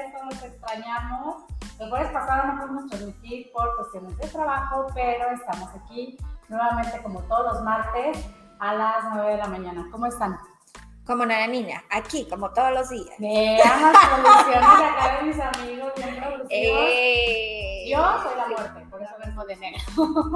extrañamos. 0.00 1.44
El 1.78 1.90
jueves 1.90 2.10
pasado 2.12 2.52
no 2.52 2.60
pudimos 2.62 2.90
transmitir 2.90 3.50
por 3.52 3.76
cuestiones 3.76 4.16
de 4.18 4.28
trabajo, 4.28 4.86
pero 4.94 5.30
estamos 5.30 5.68
aquí 5.74 6.16
nuevamente 6.48 7.02
como 7.02 7.20
todos 7.22 7.54
los 7.54 7.62
martes 7.62 8.18
a 8.60 8.74
las 8.74 9.04
9 9.14 9.32
de 9.32 9.36
la 9.38 9.46
mañana. 9.46 9.86
¿Cómo 9.90 10.06
están? 10.06 10.38
Como 11.06 11.22
una 11.22 11.46
niña, 11.46 11.84
aquí, 11.90 12.26
como 12.28 12.50
todos 12.50 12.72
los 12.72 12.88
días. 12.88 13.14
Vean 13.18 13.82
las 13.92 14.06
producciones 14.06 14.78
de 14.78 14.84
acá 14.84 15.16
de 15.18 15.22
mis 15.22 15.40
amigos, 15.40 15.92
bien 15.96 16.16
producidos. 16.16 16.46
Eh, 16.50 17.84
Yo 17.88 18.22
soy 18.22 18.36
la 18.36 18.46
muerte, 18.48 18.86
por 18.90 19.02
eso 19.02 19.12
vengo 19.24 19.44
de 19.44 19.56
negro. 19.56 19.82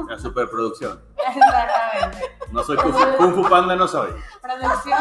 La 0.08 0.18
superproducción. 0.18 1.02
Exactamente. 1.26 2.36
No 2.52 2.62
soy 2.62 2.76
Kung 2.76 2.92
Fu, 2.92 3.16
Kung 3.16 3.34
Fu 3.34 3.48
Panda, 3.50 3.74
no 3.74 3.88
soy. 3.88 4.12
Producción, 4.40 4.98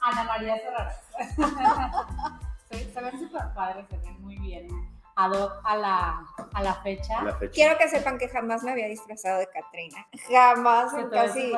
Ana 0.00 0.24
María 0.24 0.56
Serrano. 0.58 2.38
Se, 2.70 2.92
se 2.92 3.00
ven 3.00 3.18
súper 3.18 3.42
padres, 3.54 3.86
se 3.88 3.96
ven 3.98 4.20
muy 4.20 4.36
bien. 4.38 4.68
Ad 5.16 5.32
hoc 5.32 5.52
a 5.64 5.76
la, 5.76 6.22
a 6.54 6.62
la 6.62 6.74
fecha. 6.76 7.22
La 7.24 7.34
fecha. 7.34 7.52
Quiero 7.52 7.76
que 7.78 7.88
sepan 7.88 8.18
que 8.18 8.28
jamás 8.28 8.62
me 8.62 8.70
había 8.72 8.86
disfrazado 8.86 9.38
de 9.38 9.48
Catrina. 9.48 10.06
Jamás, 10.30 10.92
Se 10.92 11.00
en 11.00 11.10
casi 11.10 11.52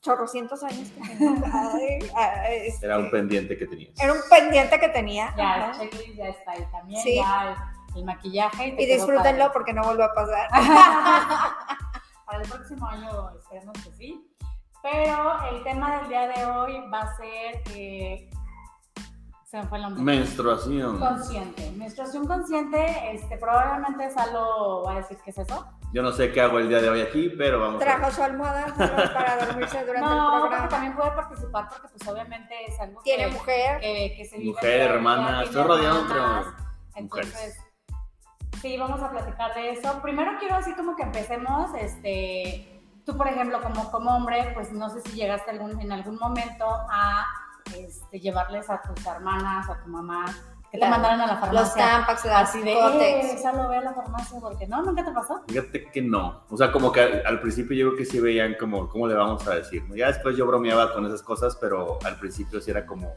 chorrocientos 0.00 0.62
años 0.64 0.88
que 0.90 1.00
tengo. 1.16 1.44
Ay, 1.52 2.10
ay, 2.16 2.56
este, 2.68 2.86
Era 2.86 2.98
un 2.98 3.10
pendiente 3.10 3.56
que 3.58 3.66
tenías. 3.66 4.00
era 4.00 4.12
un 4.12 4.18
pendiente 4.28 4.80
que 4.80 4.88
tenía. 4.88 5.34
Ya, 5.36 5.54
ajá. 5.70 5.82
el 5.82 5.90
checklist 5.90 6.16
ya 6.18 6.28
está 6.28 6.52
ahí 6.52 6.66
también. 6.72 7.02
Sí. 7.02 7.16
Ya 7.16 7.54
el, 7.92 7.98
el 7.98 8.04
maquillaje. 8.04 8.68
Y 8.68 8.76
quedó 8.76 8.94
disfrútenlo 8.94 9.44
padre. 9.44 9.52
porque 9.52 9.72
no 9.74 9.82
vuelve 9.84 10.04
a 10.04 10.12
pasar. 10.14 10.48
Para 12.26 12.42
el 12.42 12.48
próximo 12.48 12.86
año 12.86 13.30
esperemos 13.38 13.74
que 13.84 13.92
sí. 13.92 14.28
Pero 14.82 15.44
el 15.50 15.62
tema 15.62 15.98
del 15.98 16.08
día 16.08 16.26
de 16.28 16.44
hoy 16.46 16.80
va 16.92 17.02
a 17.02 17.16
ser. 17.16 17.62
eh, 17.76 18.28
se 19.52 19.58
me 19.58 19.64
fue 19.68 19.76
el 19.76 19.84
nombre. 19.84 20.02
Menstruación. 20.02 20.98
Consciente. 20.98 21.70
Menstruación 21.76 22.26
consciente, 22.26 23.12
este, 23.14 23.36
probablemente 23.36 24.10
Salo 24.10 24.82
va 24.82 24.92
a 24.92 24.96
decir 24.96 25.18
qué 25.22 25.28
es 25.30 25.36
eso. 25.36 25.66
Yo 25.92 26.00
no 26.02 26.10
sé 26.10 26.32
qué 26.32 26.40
hago 26.40 26.58
el 26.58 26.70
día 26.70 26.80
de 26.80 26.88
hoy 26.88 27.02
aquí, 27.02 27.28
pero 27.36 27.60
vamos 27.60 27.82
a 27.82 27.84
Trajo 27.84 28.04
ver. 28.06 28.12
su 28.12 28.22
almohada 28.22 28.66
para 29.12 29.44
dormirse 29.44 29.84
durante 29.84 30.08
no, 30.08 30.34
el 30.36 30.40
programa. 30.40 30.68
también 30.70 30.96
puede 30.96 31.10
participar 31.10 31.68
porque 31.68 31.88
pues 31.88 32.08
obviamente 32.08 32.54
es 32.66 32.80
algo 32.80 33.02
Tiene 33.02 33.26
que, 33.26 33.32
mujer. 33.32 33.80
que, 33.80 34.14
que 34.16 34.24
se 34.24 34.38
vive 34.38 34.52
Mujer, 34.52 34.80
a 34.90 34.94
hermana, 34.94 35.42
estoy 35.42 35.62
rodeado 35.64 36.00
entre 36.00 36.16
hermanas. 36.16 36.46
mujeres. 36.46 36.94
Entonces, 36.94 37.58
sí, 38.62 38.78
vamos 38.78 39.02
a 39.02 39.10
platicar 39.10 39.52
de 39.54 39.72
eso. 39.72 40.00
Primero 40.00 40.32
quiero 40.40 40.54
así 40.54 40.72
como 40.72 40.96
que 40.96 41.02
empecemos, 41.02 41.74
este, 41.78 42.82
tú 43.04 43.18
por 43.18 43.28
ejemplo 43.28 43.60
como, 43.60 43.90
como 43.90 44.16
hombre, 44.16 44.50
pues 44.54 44.72
no 44.72 44.88
sé 44.88 45.02
si 45.02 45.10
llegaste 45.12 45.50
algún, 45.50 45.78
en 45.78 45.92
algún 45.92 46.16
momento 46.16 46.64
a 46.90 47.26
este, 47.76 48.20
llevarles 48.20 48.68
a 48.70 48.80
tus 48.82 49.04
hermanas, 49.06 49.68
a 49.68 49.82
tu 49.82 49.88
mamá, 49.88 50.24
que 50.70 50.78
te 50.78 50.88
mandaran 50.88 51.20
a 51.20 51.26
la 51.26 51.36
farmacia. 51.36 51.60
Los 51.60 51.74
tampax, 51.74 52.24
las 52.24 52.48
Así 52.48 52.62
de, 52.62 52.72
eh, 52.72 53.32
esa 53.34 53.52
lo 53.52 53.68
ve 53.68 53.76
a 53.76 53.82
la 53.82 53.92
farmacia, 53.92 54.40
porque 54.40 54.66
no, 54.66 54.82
nunca 54.82 55.04
te 55.04 55.12
pasó. 55.12 55.42
Fíjate 55.46 55.90
que 55.90 56.00
no. 56.00 56.44
O 56.48 56.56
sea, 56.56 56.72
como 56.72 56.90
que 56.90 57.00
al, 57.00 57.26
al 57.26 57.40
principio 57.40 57.76
yo 57.76 57.88
creo 57.88 57.98
que 57.98 58.06
sí 58.06 58.20
veían 58.20 58.56
como, 58.58 58.88
¿cómo 58.88 59.06
le 59.06 59.14
vamos 59.14 59.46
a 59.46 59.56
decir? 59.56 59.84
Ya 59.94 60.06
después 60.06 60.36
yo 60.36 60.46
bromeaba 60.46 60.94
con 60.94 61.04
esas 61.04 61.22
cosas, 61.22 61.56
pero 61.56 61.98
al 62.04 62.18
principio 62.18 62.60
sí 62.60 62.70
era 62.70 62.86
como, 62.86 63.14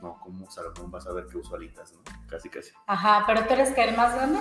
no, 0.00 0.18
¿cómo 0.20 0.48
Salomón 0.48 0.90
vas 0.90 1.06
a 1.08 1.12
ver 1.12 1.26
que 1.26 1.38
uso 1.38 1.56
alitas, 1.56 1.92
no? 1.92 2.00
Casi, 2.28 2.48
casi. 2.48 2.70
Ajá, 2.86 3.24
pero 3.26 3.44
tú 3.46 3.54
eres 3.54 3.72
que 3.72 3.82
el 3.82 3.96
más 3.96 4.14
grande. 4.14 4.38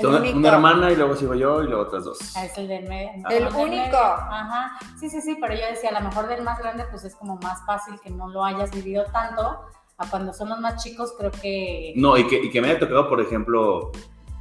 Una, 0.00 0.18
único. 0.18 0.36
una 0.38 0.48
hermana 0.50 0.90
y 0.92 0.96
luego 0.96 1.16
sigo 1.16 1.34
yo 1.34 1.62
y 1.62 1.66
luego 1.66 1.82
otras 1.82 2.04
dos. 2.04 2.18
Ah, 2.36 2.44
Es 2.44 2.56
el 2.58 2.68
del 2.68 2.86
medio. 2.88 3.10
El 3.14 3.22
del 3.44 3.54
único. 3.54 3.66
medio. 3.68 3.98
Ajá. 3.98 4.78
Sí, 5.00 5.08
sí, 5.08 5.20
sí, 5.22 5.36
pero 5.40 5.54
yo 5.54 5.66
decía, 5.66 5.90
a 5.90 6.00
lo 6.00 6.08
mejor 6.08 6.28
del 6.28 6.42
más 6.42 6.58
grande, 6.58 6.84
pues 6.90 7.04
es 7.04 7.14
como 7.16 7.36
más 7.36 7.64
fácil 7.64 7.98
que 8.00 8.10
no 8.10 8.28
lo 8.28 8.44
hayas 8.44 8.70
vivido 8.70 9.04
tanto. 9.12 9.60
A 10.00 10.06
cuando 10.10 10.32
son 10.32 10.50
los 10.50 10.60
más 10.60 10.82
chicos, 10.82 11.14
creo 11.18 11.30
que. 11.32 11.92
No, 11.96 12.16
y 12.16 12.26
que, 12.28 12.36
y 12.36 12.50
que 12.50 12.60
me 12.60 12.70
haya 12.70 12.78
tocado, 12.78 13.08
por 13.08 13.20
ejemplo, 13.20 13.90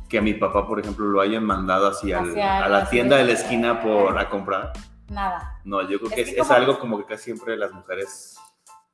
que 0.09 0.19
a 0.19 0.21
mi 0.21 0.33
papá, 0.35 0.67
por 0.67 0.79
ejemplo, 0.79 1.05
lo 1.05 1.19
hayan 1.21 1.43
mandado 1.45 1.87
así 1.87 2.11
al- 2.13 2.29
Hacia 2.29 2.63
a 2.65 2.69
la 2.69 2.87
tienda 2.89 3.15
de 3.17 3.23
la 3.23 3.31
esquina 3.31 3.81
por 3.81 4.17
a 4.19 4.29
comprar. 4.29 4.73
Nada. 5.09 5.59
No, 5.63 5.81
yo 5.81 5.97
creo 5.99 6.09
Es 6.11 6.15
que 6.15 6.15
que 6.15 6.21
es, 6.31 6.37
es 6.37 6.43
como- 6.43 6.53
algo 6.53 6.79
como 6.79 6.97
que 6.99 7.05
casi 7.05 7.23
siempre 7.23 7.57
las 7.57 7.71
mujeres 7.71 8.37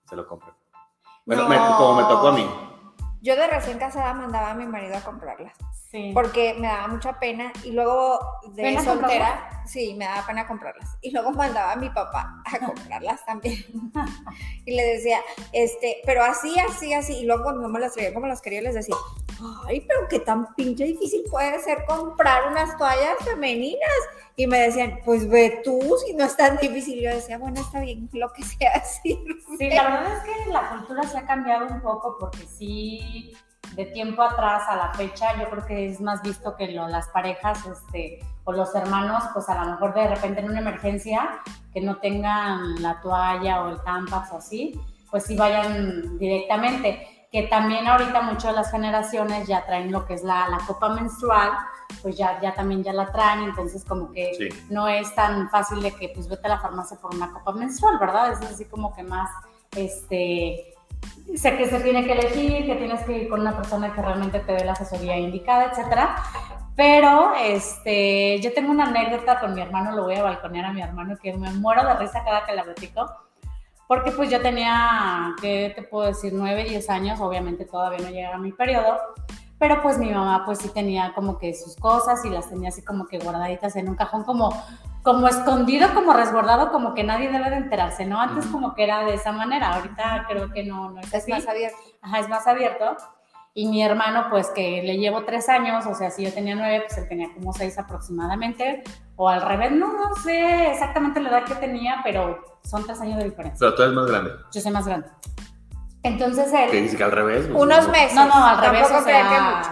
se 0.08 0.16
lo 0.16 0.26
compran. 0.28 0.56
Bueno, 1.26 1.44
No. 1.44 1.50
me- 1.50 1.58
como 1.58 1.96
me 1.96 2.04
tocó 2.04 2.28
a 2.30 2.32
mí. 2.34 2.48
Yo 3.24 3.38
de 3.38 3.48
recién 3.48 3.80
casada 3.80 4.14
mandaba 4.14 4.52
a 4.52 4.54
mi 4.54 4.66
marido 4.66 4.98
a 4.98 5.02
comprarlas. 5.02 5.54
Sí. 5.90 6.10
porque 6.12 6.56
me 6.56 6.66
daba 6.66 6.88
mucha 6.88 7.20
pena 7.20 7.54
y 7.64 7.72
luego 7.72 8.20
de 8.48 8.64
¿Pena 8.64 8.84
soltera, 8.84 9.64
sí, 9.68 9.94
me 9.94 10.06
daba 10.06 10.26
pena 10.26 10.48
comprarlas. 10.48 10.98
Y 11.02 11.12
luego 11.12 11.32
mandaba 11.32 11.74
a 11.74 11.76
mi 11.76 11.90
papá 11.92 12.42
a 12.52 12.66
comprarlas 12.66 13.24
también. 13.26 13.64
y 14.66 14.76
le 14.76 14.84
decía, 14.84 15.20
este, 15.52 16.02
pero 16.04 16.24
así, 16.24 16.58
así, 16.60 16.94
así. 16.94 17.20
Y 17.20 17.26
luego 17.26 17.44
cuando 17.44 17.62
no 17.62 17.70
me 17.70 17.80
las 17.80 17.94
traía 17.94 18.12
como 18.12 18.26
las 18.26 18.42
quería, 18.42 18.64
les 18.64 18.74
decía, 18.74 18.96
ay, 19.68 19.82
pero 19.88 20.08
qué 20.10 20.20
tan 20.20 20.54
pinche 20.56 20.84
difícil 20.86 21.24
puede 21.30 21.60
ser 21.60 21.86
comprar 21.86 22.50
unas 22.52 22.78
toallas 22.78 23.18
femeninas. 23.24 23.90
Y 24.36 24.48
me 24.48 24.60
decían, 24.60 25.00
pues 25.06 25.30
ve 25.30 25.62
tú, 25.64 25.80
si 26.06 26.14
no 26.16 26.26
es 26.26 26.36
tan 26.36 26.58
difícil. 26.58 26.98
Y 27.00 27.04
yo 27.04 27.10
decía, 27.12 27.38
bueno, 27.38 27.62
está 27.62 27.82
bien, 27.82 28.10
lo 28.14 28.32
que 28.34 28.44
sea 28.44 28.72
así. 28.76 29.24
Sí, 29.58 29.70
la 29.70 29.84
verdad 29.84 30.18
es 30.18 30.24
que 30.24 30.52
la 30.52 30.70
cultura 30.70 31.04
se 31.04 31.18
ha 31.20 31.26
cambiado 31.28 31.68
un 31.68 31.82
poco 31.82 32.18
porque 32.20 32.40
sí, 32.48 33.34
de 33.76 33.86
tiempo 33.86 34.24
atrás 34.24 34.64
a 34.68 34.76
la 34.76 34.94
fecha, 34.94 35.40
yo 35.40 35.50
creo 35.52 35.66
que 35.66 35.88
es 35.90 36.02
más 36.02 36.22
visto 36.24 36.56
que 36.56 36.68
lo- 36.70 36.88
las 36.88 37.08
parejas 37.10 37.60
este, 37.68 38.20
o 38.46 38.52
los 38.52 38.74
hermanos, 38.74 39.24
pues 39.34 39.48
a 39.50 39.64
lo 39.64 39.72
mejor 39.72 39.94
de 39.94 40.08
repente 40.08 40.40
en 40.42 40.50
una 40.50 40.60
emergencia, 40.60 41.40
que 41.72 41.82
no 41.82 41.98
tengan 41.98 42.82
la 42.82 43.00
toalla 43.02 43.64
o 43.64 43.70
el 43.70 43.82
tampax 43.84 44.32
o 44.32 44.38
así, 44.38 44.80
pues 45.12 45.26
sí 45.26 45.36
vayan 45.36 46.18
directamente. 46.18 47.08
Que 47.34 47.44
también 47.48 47.88
ahorita 47.88 48.22
muchas 48.22 48.52
de 48.52 48.54
las 48.54 48.70
generaciones 48.70 49.48
ya 49.48 49.66
traen 49.66 49.92
lo 49.92 50.06
que 50.06 50.14
es 50.14 50.24
la, 50.24 50.48
la 50.50 50.60
copa 50.68 50.90
menstrual, 50.90 51.50
pues 52.04 52.16
ya, 52.16 52.40
ya 52.42 52.54
también 52.54 52.84
ya 52.84 52.94
la 52.94 53.12
traen, 53.12 53.42
entonces 53.42 53.84
como 53.84 54.12
que 54.12 54.34
Sí. 54.38 54.50
no 54.70 54.88
es 54.88 55.14
tan 55.16 55.50
fácil 55.50 55.82
de 55.82 55.92
que 55.94 56.10
pues 56.10 56.30
vete 56.30 56.46
a 56.46 56.50
la 56.52 56.60
farmacia 56.60 56.96
por 57.02 57.16
una 57.16 57.32
copa 57.34 57.52
menstrual, 57.54 57.98
¿verdad? 57.98 58.34
Es 58.34 58.42
así 58.50 58.66
como 58.66 58.94
que 58.96 59.02
más, 59.02 59.32
este, 59.76 60.76
sé 61.36 61.58
que 61.58 61.66
se 61.68 61.80
tiene 61.80 62.06
que 62.06 62.12
elegir, 62.14 62.68
que 62.68 62.76
tienes 62.76 63.02
que 63.04 63.18
ir 63.18 63.30
con 63.30 63.42
una 63.42 63.56
persona 63.58 63.92
que 63.96 64.02
realmente 64.04 64.40
te 64.40 64.54
dé 64.54 64.64
la 64.64 64.74
asesoría 64.74 65.18
indicada, 65.18 65.66
etcétera. 65.72 66.16
Pero 66.76 67.34
este, 67.36 68.40
yo 68.42 68.54
tengo 68.54 68.72
una 68.72 68.86
anécdota 68.86 69.40
con 69.40 69.54
mi 69.56 69.62
hermano, 69.62 69.92
lo 69.96 70.04
voy 70.04 70.16
a 70.16 70.24
balconear 70.24 70.66
a 70.66 70.74
mi 70.74 70.82
hermano, 70.82 71.18
que 71.18 71.34
me 71.34 71.52
muero 71.52 71.84
de 71.86 71.96
risa 71.96 72.24
cada 72.24 72.46
que 72.46 72.54
la 72.54 72.64
platico. 72.64 73.12
Porque 73.88 74.12
pues 74.12 74.30
yo 74.30 74.42
tenía, 74.42 75.34
¿qué 75.42 75.72
te 75.76 75.84
puedo 75.84 76.08
decir? 76.08 76.34
9, 76.34 76.64
10 76.64 76.90
años, 76.90 77.20
obviamente 77.20 77.66
todavía 77.66 78.00
no 78.00 78.10
llegaba 78.10 78.38
mi 78.38 78.52
periodo, 78.52 78.98
pero 79.60 79.82
pues 79.82 79.98
mi 79.98 80.10
mamá 80.12 80.44
pues 80.46 80.60
sí 80.60 80.70
tenía 80.70 81.14
como 81.14 81.38
que 81.38 81.54
sus 81.54 81.76
cosas 81.76 82.24
y 82.26 82.30
las 82.30 82.50
tenía 82.50 82.70
así 82.70 82.82
como 82.84 83.06
que 83.08 83.20
guardaditas 83.20 83.76
en 83.76 83.90
un 83.90 83.96
cajón 83.96 84.24
como, 84.24 84.50
como 85.04 85.28
escondido, 85.28 85.94
como 85.94 86.14
resguardado, 86.14 86.72
como 86.72 86.94
que 86.94 87.04
nadie 87.04 87.30
debe 87.30 87.50
de 87.50 87.58
enterarse, 87.58 88.06
¿no? 88.06 88.20
Antes 88.20 88.46
como 88.48 88.74
que 88.74 88.84
era 88.84 89.04
de 89.06 89.14
esa 89.14 89.32
manera, 89.32 89.74
ahorita 89.76 90.26
creo 90.28 90.52
que 90.52 90.64
no, 90.64 90.90
no 90.92 91.00
es 91.02 91.08
Es 91.14 91.24
así. 91.24 91.32
más 91.32 91.48
abierto. 91.48 91.78
Ajá, 92.02 92.20
es 92.20 92.30
más 92.30 92.48
abierto. 92.48 92.98
Y 93.56 93.68
mi 93.68 93.84
hermano, 93.84 94.28
pues 94.32 94.50
que 94.50 94.82
le 94.82 94.98
llevo 94.98 95.26
tres 95.26 95.48
años, 95.48 95.86
o 95.86 95.94
sea, 95.94 96.10
si 96.10 96.24
yo 96.24 96.34
tenía 96.34 96.56
nueve, 96.56 96.86
pues 96.88 96.98
él 96.98 97.08
tenía 97.08 97.32
como 97.36 97.54
seis 97.54 97.78
aproximadamente, 97.78 98.84
o 99.16 99.30
al 99.30 99.44
revés, 99.44 99.72
no, 99.72 99.94
no 99.94 100.16
sé 100.16 100.72
exactamente 100.72 101.20
la 101.20 101.30
edad 101.30 101.44
que 101.44 101.54
tenía, 101.56 102.02
pero 102.04 102.44
son 102.64 102.84
tres 102.84 103.00
años 103.02 103.20
de 103.20 103.26
diferencia. 103.26 103.58
Pero 103.60 103.76
tú 103.76 103.84
eres 103.84 103.94
más 103.94 104.08
grande. 104.08 104.32
Yo 104.52 104.60
soy 104.60 104.72
más 104.72 104.88
grande. 104.88 105.08
Entonces 106.02 106.52
él... 106.52 106.72
dice 106.72 106.98
que 106.98 107.04
al 107.04 107.12
revés. 107.12 107.46
pues, 107.46 107.62
Unos 107.62 107.86
no. 107.86 107.92
meses. 107.92 108.16
No, 108.16 108.26
no, 108.26 108.46
al 108.46 108.58
revés, 108.60 108.88
Tampoco 108.88 109.04
o 109.04 109.06
que 109.06 109.12
sea... 109.12 109.56
mucho. 109.58 109.70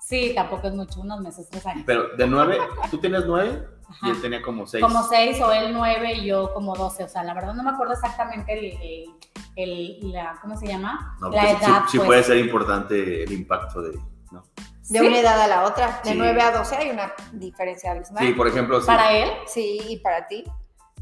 Sí, 0.00 0.32
tampoco 0.34 0.68
es 0.68 0.74
mucho, 0.74 1.00
unos 1.00 1.20
meses, 1.20 1.48
tres 1.50 1.66
años. 1.66 1.84
Pero 1.86 2.16
de 2.16 2.26
nueve, 2.28 2.58
tú 2.90 2.98
tienes 2.98 3.24
nueve 3.26 3.66
y 4.02 4.10
él 4.10 4.20
tenía 4.20 4.42
como 4.42 4.66
seis. 4.66 4.82
Como 4.84 5.02
seis 5.04 5.40
o 5.40 5.52
él 5.52 5.72
nueve 5.72 6.14
y 6.14 6.26
yo 6.26 6.52
como 6.52 6.74
doce, 6.74 7.04
o 7.04 7.08
sea, 7.08 7.22
la 7.24 7.34
verdad 7.34 7.54
no 7.54 7.62
me 7.62 7.70
acuerdo 7.70 7.92
exactamente 7.94 8.52
el, 8.52 8.64
el, 9.56 9.98
el- 10.02 10.12
la, 10.12 10.38
¿cómo 10.42 10.56
se 10.56 10.66
llama? 10.66 11.16
No, 11.20 11.30
la 11.30 11.40
pues, 11.42 11.58
sí- 11.58 11.64
edad, 11.64 11.82
sí, 11.88 11.96
pues. 11.98 12.06
puede 12.06 12.22
ser 12.24 12.36
importante 12.38 13.22
el 13.22 13.32
impacto 13.32 13.82
de. 13.82 13.98
¿no? 14.32 14.42
De 14.88 14.98
Sí, 15.00 15.06
una 15.06 15.18
edad 15.18 15.40
a 15.40 15.46
la 15.48 15.64
otra, 15.64 16.00
de 16.04 16.10
Sí. 16.12 16.16
9 16.18 16.40
a 16.42 16.50
12 16.58 16.76
hay 16.76 16.90
una 16.90 17.12
diferencia 17.32 17.90
abismal. 17.92 18.24
Sí, 18.24 18.32
por 18.34 18.46
ejemplo, 18.48 18.80
sí. 18.80 18.86
Para 18.86 19.12
él, 19.12 19.30
Sí, 19.46 19.80
y 19.88 19.98
para 19.98 20.26
ti. 20.26 20.44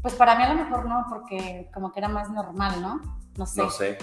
Pues 0.01 0.13
para 0.13 0.35
mí 0.35 0.43
a 0.43 0.53
lo 0.53 0.63
mejor 0.63 0.85
no, 0.85 1.05
porque 1.09 1.69
como 1.73 1.91
que 1.91 1.99
era 1.99 2.07
más 2.07 2.29
normal, 2.29 2.81
¿no? 2.81 3.01
No 3.37 3.45
sé. 3.45 3.61
No 3.61 3.69
sé. 3.69 3.97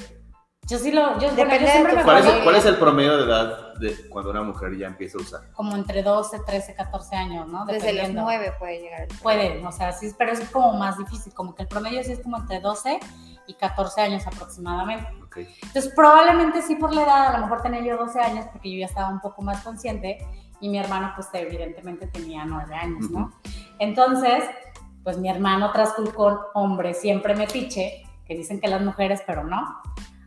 Yo 0.69 0.79
sí 0.79 0.93
lo, 0.93 1.19
yo, 1.19 1.29
bueno, 1.29 1.35
Depende 1.35 1.67
yo 1.67 1.73
siempre 1.73 1.97
me 1.97 2.05
¿Cuál 2.05 2.19
es, 2.19 2.35
cuál 2.45 2.55
es 2.55 2.65
el 2.67 2.77
promedio 2.77 3.17
de 3.17 3.25
edad 3.25 3.75
de 3.75 4.09
cuando 4.09 4.31
una 4.31 4.43
mujer 4.43 4.77
ya 4.79 4.87
empieza 4.87 5.19
a 5.19 5.21
usar? 5.21 5.51
como 5.55 5.75
entre 5.75 6.05
12, 6.05 6.39
13, 6.47 6.75
14 6.77 7.17
años, 7.17 7.49
¿no? 7.49 7.65
Desde 7.67 7.79
los 7.79 7.95
Dependiendo. 7.95 8.23
9 8.23 8.55
puede 8.61 8.81
llegar. 8.81 9.01
el 9.03 9.19
Puede, 9.19 9.67
o 9.67 9.73
sea, 9.73 9.93
sí, 9.93 10.15
pero 10.17 10.31
es 10.31 10.49
como 10.51 10.73
más 10.75 10.97
difícil, 10.99 11.35
como 11.35 11.57
que 11.57 11.63
el 11.63 11.69
promedio 11.69 12.05
sí 12.05 12.13
es 12.13 12.21
como 12.21 12.37
entre 12.37 12.61
12 12.61 13.01
y 13.49 13.55
14 13.55 14.01
años 14.03 14.25
aproximadamente. 14.25 15.11
Ok. 15.25 15.39
Entonces, 15.63 15.93
probablemente 15.97 16.63
sí 16.63 16.77
por 16.77 16.95
la 16.95 17.03
edad, 17.03 17.27
a 17.35 17.39
lo 17.39 17.47
mejor 17.47 17.63
tenía 17.63 17.81
yo 17.81 17.97
12 17.97 18.21
años 18.21 18.47
porque 18.53 18.73
yo 18.73 18.79
ya 18.79 18.87
estaba 18.87 19.09
un 19.09 19.21
poco 19.21 19.43
más 19.43 19.63
consciente 19.65 20.25
y 20.61 20.69
mi 20.69 20.79
hermano 20.79 21.13
pues 21.17 21.27
evidentemente 21.33 22.07
tenía 22.07 22.45
9 22.45 22.73
años, 22.73 23.11
¿no? 23.11 23.33
Entonces, 23.81 24.45
pues 25.03 25.19
mi 25.19 25.29
hermano 25.29 25.73
tras 25.73 25.95
con 26.15 26.39
hombre 26.55 26.95
siempre 26.95 27.35
metiche, 27.35 28.05
que 28.25 28.37
dicen 28.37 28.61
que 28.61 28.69
las 28.69 28.81
mujeres, 28.81 29.25
pero 29.27 29.43
no, 29.43 29.83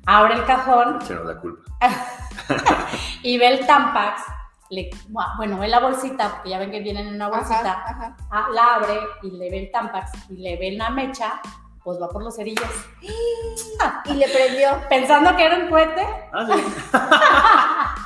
abre 0.06 0.36
el 0.36 0.46
cajón 0.46 1.00
Echaron 1.02 1.28
la 1.28 1.40
culpa. 1.40 1.63
y 3.24 3.38
ve 3.38 3.48
el 3.48 3.66
Tampax, 3.66 4.22
le, 4.69 4.90
bueno, 5.38 5.57
ve 5.60 5.68
la 5.68 5.80
bolsita, 5.80 6.30
porque 6.36 6.50
ya 6.50 6.60
ven 6.60 6.72
que 6.72 6.80
vienen 6.80 7.07
en 7.07 7.16
una 7.16 7.28
bolsita, 7.30 7.72
Ajá, 7.72 7.86
ajá. 7.90 8.18
ah, 8.31 8.48
la 8.54 8.75
abre 8.75 9.00
y 9.24 9.31
le 9.31 9.50
ve 9.52 9.60
el 9.66 9.72
Tampax 9.72 10.12
y 10.31 10.38
le 10.38 10.57
ve 10.57 10.72
la 10.72 10.90
mecha, 10.90 11.40
pues 11.84 12.02
va 12.02 12.10
por 12.10 12.24
los 12.24 12.36
cerillos. 12.36 12.69
Y 14.06 14.13
le 14.13 14.28
prendió. 14.30 14.69
Pensando 14.90 15.36
que 15.36 15.46
era 15.46 15.57
un 15.57 15.69
cohete, 15.69 16.06
Ah, 16.34 16.46
sí. 16.48 16.63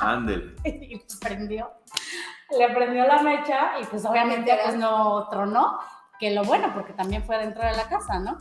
Ándele. 0.00 0.54
y 0.64 0.96
pues 0.98 1.16
prendió. 1.20 1.70
Le 2.58 2.68
prendió 2.74 3.06
la 3.06 3.22
mecha 3.22 3.78
y 3.80 3.84
pues 3.84 4.04
obviamente 4.04 4.58
pues 4.64 4.76
no 4.76 5.28
tronó, 5.30 5.78
que 6.18 6.32
lo 6.32 6.42
bueno, 6.44 6.72
porque 6.74 6.92
también 6.92 7.22
fue 7.24 7.38
dentro 7.38 7.62
de 7.64 7.72
la 7.76 7.88
casa, 7.88 8.18
¿no? 8.18 8.36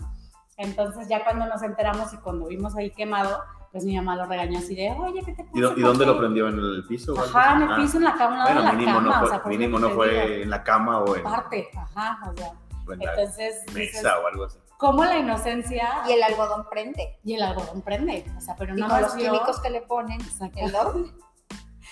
Entonces 0.59 1.07
ya 1.07 1.23
cuando 1.23 1.45
nos 1.47 1.63
enteramos 1.63 2.13
y 2.13 2.17
cuando 2.17 2.47
vimos 2.47 2.75
ahí 2.75 2.91
quemado, 2.91 3.41
pues 3.71 3.85
mi 3.85 3.95
mamá 3.95 4.15
lo 4.15 4.25
regañó 4.25 4.59
así 4.59 4.75
de, 4.75 4.91
oye, 4.91 5.21
¿qué 5.25 5.33
te 5.33 5.43
pasa? 5.43 5.57
¿Y, 5.57 5.59
y 5.59 5.63
¿Por 5.63 5.79
dónde 5.81 5.99
qué?". 6.05 6.11
lo 6.11 6.17
prendió? 6.17 6.47
¿En 6.49 6.59
el 6.59 6.85
piso? 6.87 7.13
o 7.13 7.19
algo 7.21 7.37
Ajá, 7.37 7.55
en 7.55 7.61
el 7.63 7.71
Ah, 7.71 7.75
piso, 7.77 7.97
en 7.97 8.03
la 8.03 8.13
cama, 8.15 8.43
Bueno, 8.43 8.59
de 8.59 8.65
la 8.67 8.71
mínimo, 8.73 8.93
cama, 8.97 9.09
no 9.09 9.15
o 9.15 9.19
fue, 9.21 9.29
sea, 9.29 9.41
por 9.43 9.49
mínimo 9.51 9.79
no 9.79 9.89
fue 9.91 10.41
en 10.43 10.49
la 10.49 10.63
cama 10.63 10.99
o 10.99 11.15
en, 11.15 11.23
parte, 11.23 11.69
ajá, 11.75 12.19
o 12.29 12.35
sea, 12.37 12.51
o 12.87 12.93
en 12.93 13.01
entonces, 13.01 13.65
dices, 13.67 13.93
mesa 14.03 14.19
o 14.19 14.27
algo 14.27 14.43
así. 14.45 14.59
¿cómo 14.77 15.03
la 15.05 15.17
inocencia 15.17 15.87
Y 16.07 16.11
el 16.13 16.23
algodón 16.23 16.65
prende. 16.69 17.19
y 17.23 17.33
el 17.35 17.41
algodón 17.43 17.81
prende? 17.81 18.25
O 18.37 18.41
sea, 18.41 18.55
pero 18.57 18.75
Y 18.75 18.79
no 18.79 18.87
con 18.87 18.95
más 18.95 19.01
los 19.01 19.13
químicos 19.15 19.59
que 19.61 19.69
le 19.69 19.81
ponen, 19.81 20.19
el 20.57 20.71
doble. 20.71 21.11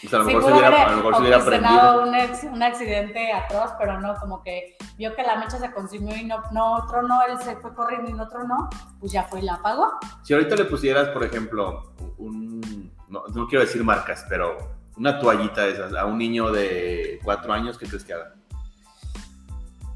O 0.05 0.09
sea, 0.09 0.19
a 0.19 0.21
lo 0.23 0.27
Sí 0.29 0.35
mejor 0.35 0.43
se 0.43 0.47
pudo 0.49 0.59
hubiera, 0.59 0.67
haber 0.67 0.79
a 0.87 0.91
lo 0.91 0.97
mejor 0.97 1.15
se 1.15 1.21
hubiera 1.21 1.45
prendido. 1.45 2.03
un, 2.03 2.15
ex- 2.15 2.43
un 2.43 2.63
accidente 2.63 3.31
atroz, 3.33 3.71
pero 3.79 3.99
no, 3.99 4.13
como 4.15 4.43
que 4.43 4.77
vio 4.97 5.15
que 5.15 5.23
la 5.23 5.37
mecha 5.37 5.57
se 5.57 5.71
consumió 5.71 6.15
y 6.15 6.23
no, 6.25 6.41
no 6.51 6.85
tronó, 6.87 7.21
él 7.23 7.37
se 7.41 7.55
fue 7.57 7.73
corriendo 7.73 8.09
y 8.09 8.13
no 8.13 8.27
tronó, 8.27 8.69
pues 8.99 9.11
ya 9.11 9.23
fue 9.23 9.39
y 9.39 9.43
la 9.43 9.55
apagó. 9.55 9.91
Si 10.23 10.33
ahorita 10.33 10.55
le 10.55 10.65
pusieras, 10.65 11.09
por 11.09 11.23
ejemplo, 11.23 11.93
un. 12.19 12.91
No, 13.09 13.23
no 13.33 13.47
quiero 13.47 13.63
decir 13.65 13.83
marcas, 13.83 14.25
pero 14.29 14.57
una 14.97 15.17
toallita 15.19 15.61
de 15.61 15.71
esas 15.71 15.93
a 15.93 16.05
un 16.05 16.17
niño 16.17 16.51
de 16.51 17.19
cuatro 17.23 17.51
años, 17.53 17.77
¿qué 17.77 17.87
crees 17.87 18.03
que 18.03 18.13
haga? 18.13 18.33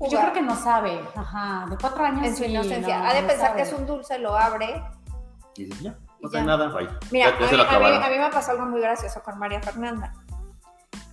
Yo 0.10 0.20
creo 0.20 0.34
que 0.34 0.42
no 0.42 0.56
sabe, 0.56 1.00
ajá, 1.16 1.68
de 1.70 1.78
cuatro 1.78 2.04
años. 2.04 2.26
en 2.26 2.36
su 2.36 2.44
sí, 2.44 2.50
inocencia. 2.50 2.98
no, 3.00 3.06
ha 3.08 3.14
de 3.14 3.22
no 3.22 3.28
pensar 3.28 3.50
sabe. 3.50 3.58
que 3.62 3.70
es 3.70 3.74
un 3.74 3.86
dulce, 3.86 4.18
lo 4.18 4.36
abre. 4.36 4.82
Y 5.56 5.66
dices, 5.66 5.82
ya, 5.84 5.96
no 6.22 6.30
sé 6.30 6.42
nada, 6.44 6.68
bye. 6.70 6.88
Mira, 7.12 7.32
ya, 7.32 7.40
ya 7.40 7.46
a, 7.48 7.52
mí, 7.52 7.58
lo 7.58 7.64
a, 7.64 7.66
mí, 7.66 7.70
acabaron. 7.70 8.04
a 8.04 8.10
mí 8.10 8.18
me 8.18 8.30
pasó 8.30 8.52
algo 8.52 8.66
muy 8.66 8.82
gracioso 8.82 9.22
con 9.24 9.38
María 9.40 9.62
Fernanda. 9.62 10.14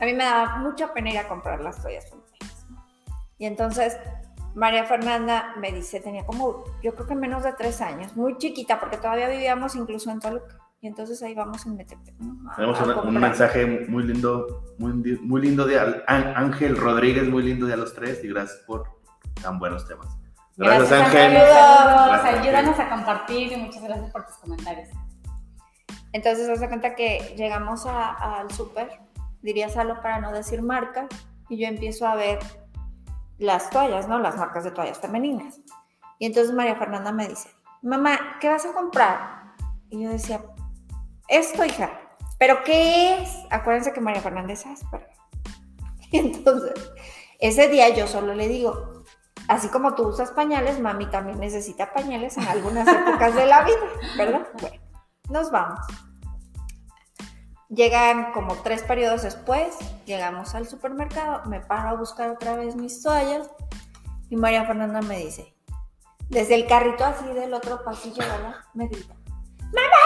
A 0.00 0.04
mí 0.04 0.12
me 0.12 0.24
daba 0.24 0.56
mucha 0.58 0.92
pena 0.92 1.10
ir 1.10 1.18
a 1.18 1.26
comprar 1.28 1.60
las 1.60 1.80
toallas 1.82 2.04
femeninas. 2.08 2.66
Y 3.38 3.46
entonces 3.46 3.96
María 4.54 4.84
Fernanda 4.84 5.54
me 5.58 5.72
dice, 5.72 6.00
tenía 6.00 6.24
como, 6.26 6.64
yo 6.82 6.94
creo 6.94 7.06
que 7.06 7.14
menos 7.14 7.42
de 7.44 7.52
tres 7.52 7.80
años, 7.80 8.16
muy 8.16 8.36
chiquita, 8.38 8.78
porque 8.80 8.96
todavía 8.96 9.28
vivíamos 9.28 9.74
incluso 9.76 10.10
en 10.10 10.20
Toluca. 10.20 10.56
Y 10.80 10.86
entonces 10.86 11.20
ahí 11.24 11.34
vamos 11.34 11.66
en 11.66 11.76
Metepec. 11.76 12.14
Tenemos 12.54 12.80
una- 12.80 13.00
un 13.00 13.14
mensaje 13.20 13.66
muy 13.88 14.04
lindo, 14.04 14.64
muy, 14.78 14.92
muy 14.92 15.40
lindo 15.42 15.66
de 15.66 15.80
Ángel 16.06 16.76
Rodríguez, 16.76 17.28
muy 17.28 17.42
lindo 17.42 17.66
de 17.66 17.72
a 17.72 17.76
los 17.76 17.94
tres, 17.94 18.22
y 18.22 18.28
gracias 18.28 18.58
por 18.66 18.84
tan 19.42 19.58
buenos 19.58 19.88
temas. 19.88 20.06
Gracias, 20.58 20.90
Ángel. 20.90 21.32
Saludos, 21.34 22.06
Gracias, 22.08 22.40
ayúdanos 22.40 22.78
a 22.80 22.88
compartir 22.88 23.52
y 23.52 23.56
muchas 23.56 23.80
gracias 23.80 24.10
por 24.10 24.26
tus 24.26 24.36
comentarios. 24.38 24.88
Entonces, 26.12 26.48
haz 26.48 26.58
de 26.58 26.66
cuenta 26.66 26.96
que 26.96 27.34
llegamos 27.36 27.86
al 27.86 28.50
súper, 28.50 29.00
diría 29.40 29.68
Salo 29.68 30.02
para 30.02 30.18
no 30.18 30.32
decir 30.32 30.60
marca, 30.62 31.06
y 31.48 31.58
yo 31.58 31.68
empiezo 31.68 32.08
a 32.08 32.16
ver 32.16 32.40
las 33.38 33.70
toallas, 33.70 34.08
¿no? 34.08 34.18
Las 34.18 34.36
marcas 34.36 34.64
de 34.64 34.72
toallas 34.72 34.98
femeninas. 34.98 35.60
Y 36.18 36.26
entonces 36.26 36.52
María 36.52 36.74
Fernanda 36.74 37.12
me 37.12 37.28
dice, 37.28 37.48
mamá, 37.80 38.18
¿qué 38.40 38.48
vas 38.48 38.66
a 38.66 38.72
comprar? 38.72 39.54
Y 39.90 40.02
yo 40.02 40.10
decía, 40.10 40.42
esto, 41.28 41.64
hija. 41.64 41.92
¿Pero 42.40 42.64
qué 42.64 43.22
es? 43.22 43.30
Acuérdense 43.50 43.92
que 43.92 44.00
María 44.00 44.20
Fernanda 44.20 44.52
es 44.52 44.66
áspera. 44.66 45.08
Y 46.10 46.18
entonces, 46.18 46.72
ese 47.38 47.68
día 47.68 47.90
yo 47.90 48.08
solo 48.08 48.34
le 48.34 48.48
digo, 48.48 48.97
así 49.48 49.68
como 49.68 49.94
tú 49.94 50.08
usas 50.08 50.30
pañales, 50.30 50.78
mami 50.78 51.06
también 51.06 51.40
necesita 51.40 51.92
pañales 51.92 52.36
en 52.36 52.46
algunas 52.46 52.86
épocas 52.86 53.34
de 53.34 53.46
la 53.46 53.64
vida, 53.64 53.76
¿verdad? 54.16 54.46
Bueno, 54.60 54.76
nos 55.30 55.50
vamos. 55.50 55.80
Llegan 57.70 58.32
como 58.32 58.54
tres 58.56 58.82
periodos 58.82 59.22
después, 59.22 59.76
llegamos 60.06 60.54
al 60.54 60.66
supermercado, 60.66 61.42
me 61.46 61.60
paro 61.60 61.88
a 61.90 61.94
buscar 61.94 62.30
otra 62.30 62.56
vez 62.56 62.76
mis 62.76 63.02
toallas 63.02 63.50
y 64.30 64.36
María 64.36 64.64
Fernanda 64.64 65.02
me 65.02 65.18
dice, 65.18 65.54
desde 66.28 66.54
el 66.54 66.66
carrito 66.66 67.04
así 67.04 67.26
del 67.26 67.52
otro 67.52 67.82
pasillo, 67.84 68.22
¿verdad? 68.22 68.54
Me 68.74 68.86
grita, 68.86 69.14
¡Mamá! 69.72 70.04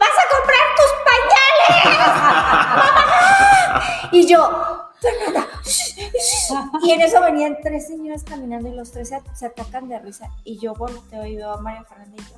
¡Vas 0.00 0.10
a 0.10 0.24
comprar 0.36 0.66
tus 0.76 0.92
pañales! 1.04 1.98
¡Mamá! 2.76 4.08
Y 4.12 4.26
yo, 4.26 4.77
y 6.82 6.90
en 6.92 7.00
eso 7.00 7.20
venían 7.22 7.56
tres 7.62 7.86
señoras 7.88 8.24
caminando 8.24 8.68
y 8.68 8.74
los 8.74 8.90
tres 8.90 9.08
se, 9.10 9.20
se 9.34 9.46
atacan 9.46 9.88
de 9.88 9.98
risa 9.98 10.30
y 10.44 10.58
yo 10.58 10.74
volteo 10.74 11.24
y 11.26 11.36
veo 11.36 11.52
a 11.52 11.60
María 11.60 11.84
Fernanda 11.84 12.16
y 12.16 12.20
yo, 12.30 12.36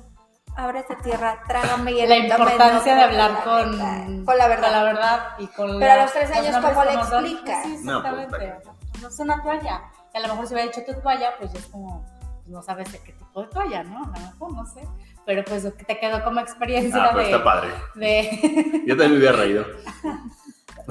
ábrete 0.55 0.95
tierra, 0.97 1.41
trágame 1.47 1.91
y 1.91 1.95
La 2.05 2.15
eléntame, 2.15 2.43
importancia 2.51 2.95
de 2.95 3.01
con 3.01 3.09
hablar 3.09 3.31
la 3.31 3.43
con, 3.43 3.71
neta, 3.71 4.25
con 4.25 4.37
la 4.37 4.47
verdad. 4.47 4.63
con 4.65 4.71
la 4.73 4.83
verdad 4.83 5.19
y 5.39 5.47
con 5.47 5.79
Pero 5.79 5.91
a 5.91 5.95
la- 5.95 6.03
los 6.03 6.13
tres 6.13 6.31
años, 6.31 6.57
¿cómo 6.57 6.83
le 6.83 6.93
explicas? 6.93 7.63
Sí, 7.65 7.77
No, 7.83 8.01
pues, 8.01 8.13
exactamente. 8.25 8.69
No 9.01 9.07
es 9.07 9.19
una 9.19 9.41
toalla. 9.43 9.81
Y 10.13 10.17
a 10.17 10.19
lo 10.21 10.27
mejor 10.27 10.47
si 10.47 10.53
hubiera 10.53 10.69
dicho 10.71 10.83
tu 10.93 10.99
toalla, 11.01 11.31
pues 11.39 11.53
ya 11.53 11.59
es 11.59 11.65
como, 11.67 12.03
pues 12.03 12.47
no 12.47 12.61
sabes 12.61 12.91
de 12.91 12.99
qué 12.99 13.13
tipo 13.13 13.41
de 13.41 13.47
toalla, 13.47 13.83
¿no? 13.83 14.03
A 14.03 14.07
lo 14.19 14.25
mejor, 14.25 14.53
no 14.53 14.65
sé. 14.65 14.81
Pero 15.25 15.43
pues 15.45 15.63
te 15.87 15.99
quedó 15.99 16.23
como 16.23 16.39
experiencia 16.41 17.01
Ah, 17.01 17.09
pero 17.13 17.19
de, 17.25 17.31
está 17.31 17.43
padre. 17.43 17.69
de- 17.95 18.83
Yo 18.85 18.97
también 18.97 19.11
me 19.13 19.17
hubiera 19.19 19.37
reído. 19.37 19.65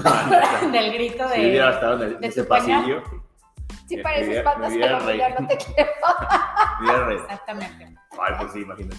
del 0.71 0.93
grito 0.93 1.27
de... 1.27 1.35
Si 1.35 1.41
hubiera 1.49 1.71
estado 1.71 1.95
en 1.95 2.01
el- 2.13 2.19
de 2.19 2.27
ese 2.27 2.43
pasillo, 2.43 3.03
Si 3.87 3.97
Me- 3.97 4.03
pareces 4.03 4.35
me 4.37 4.41
patas, 4.41 4.71
hubiera 4.71 4.99
pero 4.99 5.13
ya 5.17 5.29
no 5.39 5.47
te 5.47 5.57
quiero. 5.57 5.91
reído. 7.07 7.23
Exactamente. 7.23 7.95
Ay, 8.19 8.33
pues 8.39 8.51
sí, 8.53 8.59
imagínate. 8.61 8.97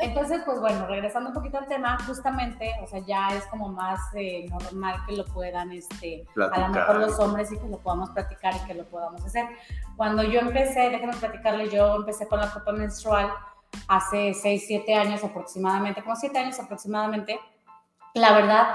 Entonces, 0.00 0.42
pues 0.44 0.60
bueno, 0.60 0.86
regresando 0.86 1.28
un 1.30 1.34
poquito 1.34 1.58
al 1.58 1.66
tema, 1.66 1.96
justamente, 2.06 2.72
o 2.82 2.86
sea, 2.86 3.00
ya 3.00 3.28
es 3.36 3.44
como 3.46 3.68
más 3.68 4.00
eh, 4.14 4.46
normal 4.48 4.96
que 5.06 5.16
lo 5.16 5.24
puedan, 5.26 5.72
este, 5.72 6.24
a 6.36 6.40
lo 6.40 6.46
Platicar. 6.46 6.70
mejor 6.70 6.96
los 6.96 7.18
hombres 7.18 7.50
y 7.52 7.58
que 7.58 7.66
lo 7.68 7.78
podamos 7.78 8.10
platicar 8.10 8.54
y 8.56 8.66
que 8.66 8.74
lo 8.74 8.84
podamos 8.84 9.24
hacer. 9.24 9.46
Cuando 9.96 10.22
yo 10.22 10.40
empecé, 10.40 10.90
déjenme 10.90 11.14
platicarles, 11.16 11.72
yo 11.72 11.96
empecé 11.96 12.26
con 12.28 12.40
la 12.40 12.50
copa 12.52 12.72
menstrual 12.72 13.32
hace 13.88 14.34
6, 14.34 14.64
7 14.66 14.94
años 14.94 15.22
aproximadamente, 15.24 16.02
como 16.02 16.16
7 16.16 16.38
años 16.38 16.58
aproximadamente. 16.60 17.38
La 18.14 18.32
verdad 18.32 18.68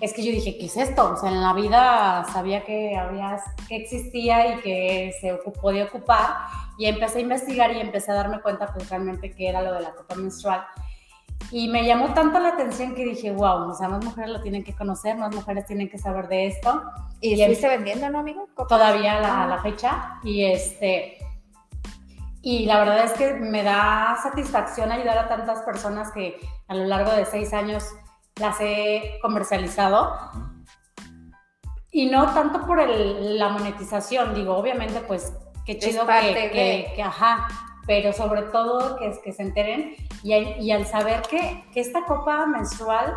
es 0.00 0.12
que 0.14 0.24
yo 0.24 0.32
dije, 0.32 0.56
¿qué 0.58 0.66
es 0.66 0.76
esto? 0.76 1.12
O 1.12 1.16
sea, 1.16 1.30
en 1.30 1.42
la 1.42 1.52
vida 1.52 2.24
sabía 2.32 2.64
que, 2.64 2.96
había, 2.96 3.38
que 3.68 3.76
existía 3.76 4.54
y 4.54 4.60
que 4.60 5.12
se 5.20 5.34
podía 5.60 5.84
ocupar 5.84 6.36
y 6.78 6.86
empecé 6.86 7.18
a 7.18 7.22
investigar 7.22 7.72
y 7.72 7.80
empecé 7.80 8.10
a 8.10 8.14
darme 8.14 8.40
cuenta 8.40 8.72
pues 8.72 8.88
realmente 8.88 9.30
que 9.34 9.48
era 9.48 9.60
lo 9.62 9.72
de 9.74 9.80
la 9.80 9.92
copa 9.92 10.14
menstrual. 10.14 10.64
Y 11.50 11.68
me 11.68 11.84
llamó 11.84 12.12
tanto 12.14 12.38
la 12.38 12.50
atención 12.50 12.94
que 12.94 13.04
dije, 13.04 13.32
wow, 13.32 13.70
o 13.70 13.74
sea, 13.74 13.88
más 13.88 14.04
mujeres 14.04 14.30
lo 14.30 14.40
tienen 14.40 14.62
que 14.62 14.74
conocer, 14.74 15.16
más 15.16 15.34
mujeres 15.34 15.66
tienen 15.66 15.88
que 15.88 15.98
saber 15.98 16.28
de 16.28 16.46
esto 16.46 16.82
¿Y 17.20 17.34
Bien. 17.34 17.50
estuviste 17.50 17.68
vendiendo, 17.68 18.08
no, 18.08 18.20
amigo? 18.20 18.48
Todavía 18.68 19.16
a 19.16 19.20
la, 19.20 19.42
Ah. 19.42 19.46
la 19.46 19.62
fecha 19.62 20.18
y 20.22 20.44
este 20.44 21.18
y 22.42 22.64
la 22.64 22.78
verdad 22.78 23.04
es 23.04 23.12
que 23.12 23.34
me 23.34 23.62
da 23.62 24.16
satisfacción 24.22 24.90
ayudar 24.90 25.18
a 25.18 25.28
tantas 25.28 25.60
personas 25.60 26.10
que 26.12 26.38
a 26.68 26.74
lo 26.74 26.84
largo 26.86 27.12
de 27.12 27.26
seis 27.26 27.52
años 27.52 27.84
las 28.40 28.56
he 28.60 29.18
comercializado 29.22 30.12
y 31.92 32.06
no 32.06 32.32
tanto 32.34 32.66
por 32.66 32.80
el- 32.80 33.38
la 33.38 33.48
monetización 33.50 34.34
digo 34.34 34.56
obviamente 34.56 35.00
pues 35.00 35.32
qué 35.66 35.78
chido 35.78 36.06
que, 36.06 36.12
de- 36.12 36.50
que- 36.50 36.92
que, 36.96 37.02
ajá 37.02 37.46
pero 37.86 38.12
sobre 38.12 38.42
todo 38.42 38.96
que, 38.96 39.10
que 39.24 39.32
se 39.32 39.42
enteren 39.42 39.94
y, 40.22 40.32
al- 40.34 40.60
y 40.60 40.70
al 40.70 40.86
saber 40.86 41.22
que, 41.22 41.64
que 41.72 41.80
esta 41.80 42.04
copa 42.04 42.46
menstrual 42.46 43.16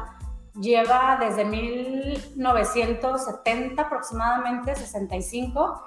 lleva 0.60 1.18
desde 1.20 1.46
1970 1.46 3.82
aproximadamente, 3.82 4.76
65, 4.76 5.84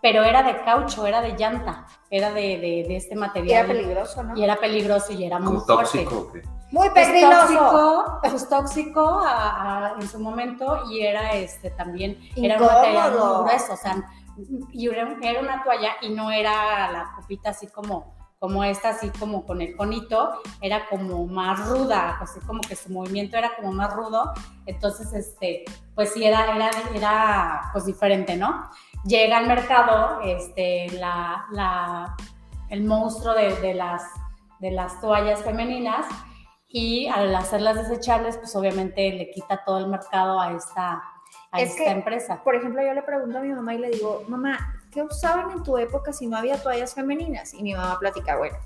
pero 0.00 0.22
era 0.22 0.42
de 0.42 0.60
caucho, 0.62 1.06
era 1.06 1.20
de 1.22 1.36
llanta, 1.36 1.86
era 2.10 2.30
de, 2.32 2.58
de- 2.58 2.84
de 2.88 2.96
este 2.96 3.14
Y 3.14 3.18
material. 3.18 3.64
era 3.64 3.74
peligroso, 3.74 4.22
¿no? 4.22 4.36
Y 4.36 4.44
era 4.44 4.56
peligroso 4.56 5.12
y 5.12 5.24
era 5.24 5.38
muy 5.38 5.48
Como 5.54 5.60
fuerte. 5.62 6.04
tóxico. 6.04 6.30
¿o 6.32 6.53
Muy 6.74 6.90
Pues 6.90 7.06
peligroso. 7.06 7.38
tóxico, 7.46 8.18
pues 8.22 8.48
tóxico 8.48 9.00
a- 9.24 9.86
a- 9.86 9.94
en 10.00 10.08
su 10.08 10.18
momento 10.18 10.82
y 10.90 11.02
era 11.02 11.32
este 11.34 11.70
también, 11.70 12.18
era 12.34 12.56
un 12.56 12.62
Incómodo. 12.64 12.72
material 12.82 13.12
muy 13.12 13.44
grueso, 13.44 13.72
o 13.74 13.76
sea, 13.76 13.94
y 14.72 14.88
era, 14.88 15.16
era 15.22 15.40
una 15.40 15.62
toalla 15.62 15.92
y 16.02 16.08
no 16.08 16.32
era 16.32 16.90
la 16.90 17.12
copita 17.14 17.50
así 17.50 17.68
como, 17.68 18.12
como 18.40 18.64
esta, 18.64 18.88
así 18.88 19.08
como 19.20 19.46
con 19.46 19.62
el 19.62 19.76
conito, 19.76 20.32
era 20.60 20.86
como 20.88 21.24
más 21.28 21.64
ruda, 21.68 22.18
así 22.20 22.40
como 22.40 22.60
que 22.60 22.74
su 22.74 22.90
movimiento 22.90 23.36
era 23.36 23.54
como 23.54 23.70
más 23.70 23.94
rudo, 23.94 24.32
entonces, 24.66 25.12
este, 25.12 25.64
pues 25.94 26.12
sí, 26.12 26.24
era, 26.24 26.56
era, 26.56 26.70
era 26.92 27.70
pues 27.72 27.86
diferente, 27.86 28.36
¿no? 28.36 28.68
Llega 29.04 29.38
al 29.38 29.46
mercado, 29.46 30.20
este, 30.24 30.88
la, 30.98 31.44
la, 31.52 32.16
el 32.68 32.82
monstruo 32.82 33.32
de, 33.32 33.54
de 33.60 33.74
las, 33.74 34.02
de 34.58 34.72
las 34.72 35.00
toallas 35.00 35.40
femeninas 35.44 36.04
y 36.76 37.06
al 37.06 37.32
hacerlas 37.36 37.76
desechables, 37.76 38.36
pues 38.36 38.56
obviamente 38.56 39.08
le 39.12 39.30
quita 39.30 39.62
todo 39.64 39.78
el 39.78 39.86
mercado 39.86 40.40
a 40.40 40.50
esta, 40.54 41.04
a 41.52 41.60
Es 41.60 41.70
esta 41.70 41.84
que, 41.84 41.90
empresa. 41.90 42.42
Por 42.42 42.56
ejemplo, 42.56 42.82
yo 42.82 42.92
le 42.92 43.02
pregunto 43.02 43.38
a 43.38 43.42
mi 43.42 43.50
mamá 43.50 43.74
y 43.74 43.78
le 43.78 43.90
digo, 43.90 44.24
mamá, 44.26 44.74
¿qué 44.90 45.00
usaban 45.00 45.52
en 45.52 45.62
tu 45.62 45.78
época 45.78 46.12
si 46.12 46.26
no 46.26 46.36
había 46.36 46.60
toallas 46.60 46.92
femeninas? 46.92 47.54
Y 47.54 47.62
mi 47.62 47.74
mamá 47.74 47.96
platica, 48.00 48.36
bueno, 48.36 48.56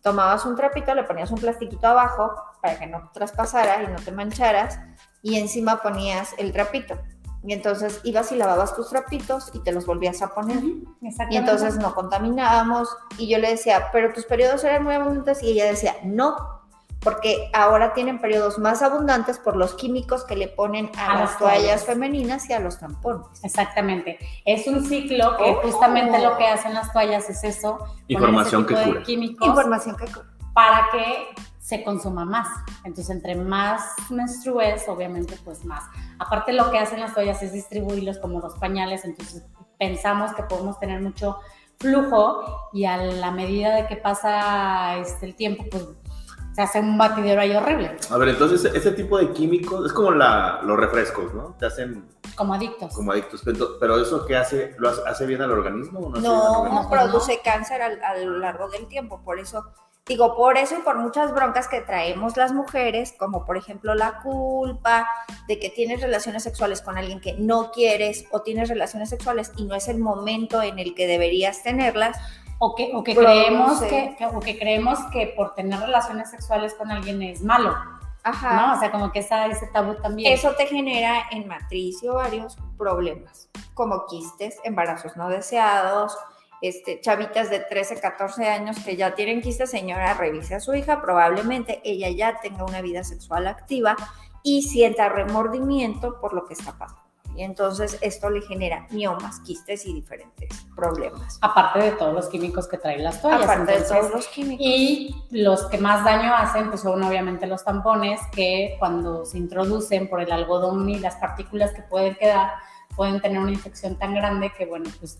tomabas 0.00 0.46
un 0.46 0.54
trapito, 0.54 0.94
le 0.94 1.02
ponías 1.02 1.28
un 1.32 1.38
plastiquito 1.38 1.88
abajo 1.88 2.36
para 2.62 2.78
que 2.78 2.86
no 2.86 3.10
traspasara 3.12 3.82
y 3.82 3.88
no 3.88 3.96
te 3.96 4.12
mancharas, 4.12 4.78
y 5.20 5.34
encima 5.34 5.82
ponías 5.82 6.34
el 6.38 6.52
trapito. 6.52 6.96
Y 7.42 7.52
entonces 7.52 8.00
ibas 8.04 8.30
y 8.30 8.36
lavabas 8.36 8.76
tus 8.76 8.90
trapitos 8.90 9.50
y 9.54 9.58
te 9.64 9.72
los 9.72 9.86
volvías 9.86 10.22
a 10.22 10.32
poner. 10.32 10.62
Y 11.30 11.36
entonces 11.36 11.78
no 11.78 11.94
contaminábamos. 11.96 12.88
Y 13.18 13.28
yo 13.28 13.38
le 13.38 13.50
decía, 13.50 13.88
pero 13.92 14.12
tus 14.12 14.24
periodos 14.24 14.62
eran 14.64 14.82
muy 14.82 14.94
abundantes. 14.94 15.42
Y 15.44 15.50
ella 15.50 15.66
decía, 15.66 15.94
no, 16.02 16.55
porque 17.06 17.48
ahora 17.54 17.94
tienen 17.94 18.20
periodos 18.20 18.58
más 18.58 18.82
abundantes 18.82 19.38
por 19.38 19.54
los 19.54 19.74
químicos 19.74 20.24
que 20.24 20.34
le 20.34 20.48
ponen 20.48 20.90
a, 20.98 21.04
A 21.04 21.14
las 21.14 21.20
las 21.20 21.38
toallas 21.38 21.60
toallas. 21.62 21.84
femeninas 21.84 22.50
y 22.50 22.52
a 22.52 22.58
los 22.58 22.80
tampones. 22.80 23.28
Exactamente. 23.44 24.18
Es 24.44 24.66
un 24.66 24.84
ciclo 24.84 25.36
que 25.36 25.44
Oh. 25.44 25.60
justamente 25.62 26.18
lo 26.20 26.36
que 26.36 26.48
hacen 26.48 26.74
las 26.74 26.92
toallas 26.92 27.30
es 27.30 27.44
eso. 27.44 27.78
Información 28.08 28.62
ese 28.62 28.68
tipo 28.68 28.80
que 28.80 28.86
de 28.86 28.92
cura. 28.92 29.02
químicos 29.04 29.46
Información 29.48 29.96
que... 29.96 30.06
para 30.52 30.88
que 30.90 31.28
se 31.60 31.84
consuma 31.84 32.24
más. 32.24 32.48
Entonces, 32.84 33.10
entre 33.14 33.36
más 33.36 33.82
menstrues, 34.10 34.88
obviamente, 34.88 35.38
pues 35.44 35.64
más. 35.64 35.84
Aparte, 36.18 36.52
lo 36.54 36.72
que 36.72 36.78
hacen 36.80 36.98
las 36.98 37.14
toallas 37.14 37.40
es 37.40 37.52
distribuirlos 37.52 38.18
como 38.18 38.40
los 38.40 38.54
pañales, 38.54 39.04
entonces 39.04 39.44
pensamos 39.78 40.32
que 40.34 40.42
podemos 40.42 40.80
tener 40.80 41.00
mucho 41.00 41.36
flujo 41.78 42.70
y 42.72 42.84
a 42.86 42.96
la 42.96 43.30
medida 43.30 43.76
de 43.76 43.86
que 43.86 43.94
pasa 43.96 44.96
este, 44.96 45.26
el 45.26 45.36
tiempo, 45.36 45.64
pues 45.70 45.84
se 46.56 46.62
hace 46.62 46.80
un 46.80 46.96
batidero 46.96 47.42
ahí 47.42 47.54
horrible, 47.54 47.94
A 48.10 48.16
ver, 48.16 48.30
entonces 48.30 48.64
ese 48.74 48.92
tipo 48.92 49.18
de 49.18 49.30
químicos 49.32 49.84
es 49.84 49.92
como 49.92 50.10
la, 50.12 50.60
los 50.62 50.78
refrescos, 50.78 51.34
¿no? 51.34 51.54
Te 51.58 51.66
hacen 51.66 52.08
como 52.34 52.54
adictos. 52.54 52.94
como 52.94 53.12
adictos. 53.12 53.42
Pero, 53.44 53.78
pero 53.78 54.00
eso 54.00 54.24
qué 54.24 54.36
hace, 54.36 54.74
¿lo 54.78 54.88
hace, 54.88 55.02
hace 55.06 55.26
bien 55.26 55.42
al 55.42 55.50
organismo 55.52 56.00
o 56.00 56.08
no? 56.08 56.18
No, 56.18 56.60
organismo? 56.62 56.90
produce 56.90 57.40
cáncer 57.44 57.82
al- 57.82 58.02
a, 58.02 58.16
lo 58.16 58.38
largo 58.38 58.70
del 58.70 58.86
tiempo. 58.88 59.20
Por 59.22 59.38
eso, 59.38 59.66
digo, 60.06 60.34
por 60.34 60.56
eso 60.56 60.76
y 60.78 60.80
por 60.82 60.96
muchas 60.96 61.34
broncas 61.34 61.68
que 61.68 61.82
traemos 61.82 62.38
las 62.38 62.52
mujeres, 62.54 63.12
como 63.18 63.44
por 63.44 63.58
ejemplo 63.58 63.94
la 63.94 64.20
culpa 64.22 65.06
de 65.48 65.58
que 65.58 65.68
tienes 65.68 66.00
relaciones 66.00 66.42
sexuales 66.42 66.80
con 66.80 66.96
alguien 66.96 67.20
que 67.20 67.34
no 67.34 67.70
quieres 67.70 68.24
o 68.30 68.40
tienes 68.40 68.70
relaciones 68.70 69.10
sexuales 69.10 69.52
y 69.58 69.66
no 69.66 69.74
es 69.74 69.88
el 69.88 69.98
momento 69.98 70.62
en 70.62 70.78
el 70.78 70.94
que 70.94 71.06
deberías 71.06 71.62
tenerlas. 71.62 72.16
O 72.58 72.74
que, 72.74 72.90
o 72.94 73.04
que 73.04 73.14
creemos 73.14 73.80
que, 73.82 74.14
que- 74.16 74.26
o 74.26 74.40
que 74.40 74.58
creemos 74.58 74.98
que 75.12 75.26
por 75.36 75.54
tener 75.54 75.78
relaciones 75.78 76.30
sexuales 76.30 76.74
con 76.74 76.90
alguien 76.90 77.20
es 77.22 77.42
malo, 77.42 77.74
Ajá. 78.22 78.54
¿no? 78.54 78.74
O 78.74 78.78
sea, 78.80 78.90
como 78.90 79.12
que 79.12 79.18
está 79.18 79.46
ese 79.46 79.66
tabú 79.68 79.94
también. 79.96 80.32
Eso 80.32 80.52
te 80.56 80.66
genera 80.66 81.24
en 81.30 81.46
matriz 81.46 82.02
y 82.02 82.08
ovarios 82.08 82.56
problemas, 82.78 83.50
como 83.74 84.06
quistes, 84.06 84.56
embarazos 84.64 85.16
no 85.16 85.28
deseados, 85.28 86.16
este, 86.62 87.00
chavitas 87.02 87.50
de 87.50 87.60
13, 87.60 88.00
14 88.00 88.48
años 88.48 88.78
que 88.82 88.96
ya 88.96 89.14
tienen 89.14 89.42
quistes, 89.42 89.70
señora, 89.70 90.14
revise 90.14 90.54
a 90.54 90.60
su 90.60 90.74
hija, 90.74 91.02
probablemente 91.02 91.82
ella 91.84 92.08
ya 92.08 92.40
tenga 92.40 92.64
una 92.64 92.80
vida 92.80 93.04
sexual 93.04 93.46
activa 93.46 93.94
y 94.42 94.62
sienta 94.62 95.10
remordimiento 95.10 96.18
por 96.20 96.32
lo 96.32 96.46
que 96.46 96.54
está 96.54 96.72
pasando. 96.78 97.02
Y 97.36 97.42
entonces 97.42 97.98
esto 98.00 98.30
le 98.30 98.40
genera 98.42 98.86
miomas, 98.90 99.40
quistes 99.40 99.84
y 99.86 99.92
diferentes 99.92 100.48
problemas. 100.74 101.38
Aparte 101.42 101.80
de 101.80 101.92
todos 101.92 102.14
los 102.14 102.28
químicos 102.28 102.66
que 102.66 102.78
traen 102.78 103.04
las 103.04 103.20
toallas. 103.20 103.42
Aparte 103.44 103.72
de 103.72 103.82
todos 103.82 104.10
los 104.10 104.26
químicos. 104.28 104.64
Y 104.66 105.14
los 105.30 105.66
que 105.66 105.78
más 105.78 106.04
daño 106.04 106.34
hacen, 106.34 106.68
pues 106.68 106.80
son 106.80 107.02
obviamente 107.02 107.46
los 107.46 107.64
tampones, 107.64 108.20
que 108.32 108.76
cuando 108.78 109.24
se 109.26 109.38
introducen 109.38 110.08
por 110.08 110.20
el 110.20 110.32
algodón 110.32 110.88
y 110.88 110.98
las 110.98 111.16
partículas 111.16 111.72
que 111.72 111.82
pueden 111.82 112.14
quedar, 112.16 112.52
pueden 112.96 113.20
tener 113.20 113.38
una 113.38 113.52
infección 113.52 113.96
tan 113.98 114.14
grande 114.14 114.50
que, 114.56 114.64
bueno, 114.64 114.88
pues 114.98 115.18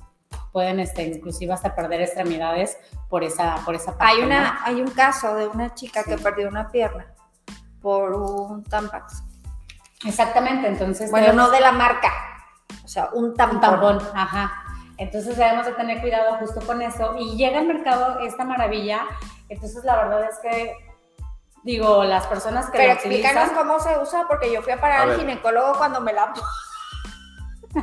pueden 0.53 0.81
este, 0.81 1.03
inclusive 1.03 1.53
hasta 1.53 1.75
perder 1.75 2.01
extremidades 2.01 2.79
por 3.11 3.23
esa, 3.23 3.57
por 3.65 3.75
esa 3.75 3.97
parte. 3.99 4.15
Hay, 4.15 4.21
¿no? 4.21 4.27
una, 4.27 4.65
hay 4.65 4.81
un 4.81 4.91
caso 4.91 5.35
de 5.35 5.47
una 5.49 5.75
chica 5.75 6.03
que 6.03 6.17
Sí. 6.17 6.23
perdió 6.23 6.49
una 6.49 6.71
pierna 6.71 7.07
por 7.83 8.15
un 8.15 8.65
tampax. 8.65 9.23
Exactamente, 10.07 10.69
entonces... 10.69 11.11
Bueno, 11.11 11.33
no 11.33 11.51
de 11.51 11.61
la 11.61 11.73
marca, 11.73 12.13
o 12.85 12.89
sea, 12.89 13.11
un 13.13 13.35
tampón. 13.35 13.57
Un 13.57 13.61
tampón, 13.61 13.99
ajá. 14.15 14.63
Entonces 14.99 15.37
debemos 15.37 15.67
de 15.67 15.73
tener 15.73 16.01
cuidado 16.01 16.37
justo 16.39 16.61
con 16.63 16.81
eso. 16.81 17.15
Y 17.19 17.37
llega 17.37 17.59
al 17.59 17.67
mercado 17.67 18.21
esta 18.21 18.45
maravilla. 18.45 19.03
Entonces 19.49 19.85
la 19.85 19.97
verdad 19.97 20.25
es 20.25 20.39
que, 20.39 20.75
digo, 21.65 22.05
las 22.05 22.27
personas 22.27 22.67
que 22.67 22.79
Pero 22.79 22.89
lo 22.89 22.95
explícanos 22.95 23.45
utilizan... 23.45 23.67
cómo 23.67 23.81
se 23.81 23.99
usa, 24.01 24.25
porque 24.27 24.53
yo 24.53 24.63
fui 24.63 24.73
a 24.73 24.81
parar 24.81 25.01
A 25.01 25.03
al 25.03 25.09
ver. 25.11 25.19
ginecólogo 25.21 25.77
cuando 25.77 26.01
me 26.01 26.13
la... 26.13 26.33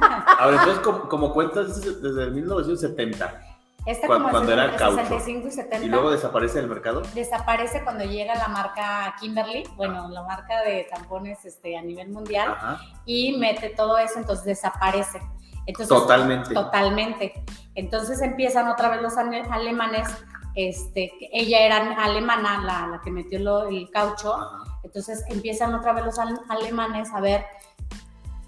A 0.02 0.46
ver, 0.48 0.56
entonces, 0.56 0.80
como, 0.80 1.08
como 1.08 1.32
cuentas 1.34 1.76
desde, 1.80 2.02
desde 2.02 2.24
el 2.24 2.32
1970 2.32 3.53
Esta 3.86 4.08
Cuando- 4.08 4.30
como 4.30 4.32
cuando 4.38 4.54
era 4.54 4.76
caucho. 4.78 4.96
65 4.98 5.48
y 5.48 5.52
70 5.52 5.86
y 5.86 5.90
luego 5.90 6.10
desaparece 6.12 6.60
del 6.60 6.70
mercado. 6.70 7.02
desaparece 7.14 7.84
cuando 7.84 8.06
llega 8.06 8.34
la 8.36 8.48
marca 8.48 9.14
Kimberly, 9.20 9.64
bueno, 9.76 10.08
la 10.10 10.24
marca 10.24 10.62
de 10.62 10.88
tampones 10.90 11.44
este, 11.46 11.78
a 11.78 11.82
nivel 11.82 12.10
mundial, 12.10 12.52
Ajá. 12.52 12.80
y 13.06 13.38
mete 13.38 13.70
todo 13.70 13.98
eso, 13.98 14.20
entonces 14.20 14.46
desaparece. 14.46 15.20
Entonces, 15.66 15.90
Totalmente. 15.90 16.54
Totalmente. 16.54 17.44
Entonces 17.76 18.22
empiezan 18.22 18.68
otra 18.70 18.90
vez 18.90 19.02
los 19.02 19.18
ale- 19.18 19.44
alemanes, 19.50 20.08
este, 20.56 21.12
ella 21.32 21.60
era 21.62 21.78
alemana, 22.04 22.62
la, 22.64 22.88
la 22.88 23.02
que 23.02 23.12
metió 23.12 23.40
lo- 23.40 23.68
el 23.68 23.90
caucho, 23.90 24.34
Ajá. 24.36 24.80
entonces 24.84 25.24
empiezan 25.30 25.74
otra 25.74 25.94
vez 25.94 26.06
los 26.06 26.20
al- 26.20 26.40
alemanes 26.50 27.12
a 27.14 27.20
ver 27.20 27.46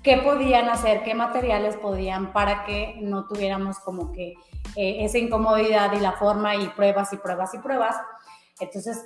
qué 0.06 0.18
podían 0.18 0.70
hacer, 0.70 1.02
qué 1.04 1.16
materiales 1.16 1.76
podían 1.78 2.32
para 2.32 2.64
que 2.64 3.00
no 3.02 3.28
tuviéramos 3.28 3.80
como 3.80 4.12
que 4.12 4.36
eh, 4.76 5.04
esa 5.04 5.18
incomodidad 5.18 5.92
y 5.94 6.00
la 6.00 6.12
forma 6.12 6.56
y 6.56 6.68
pruebas 6.70 7.12
y 7.12 7.18
pruebas 7.18 7.56
y 7.56 7.58
pruebas. 7.58 7.96
Entonces, 8.60 9.04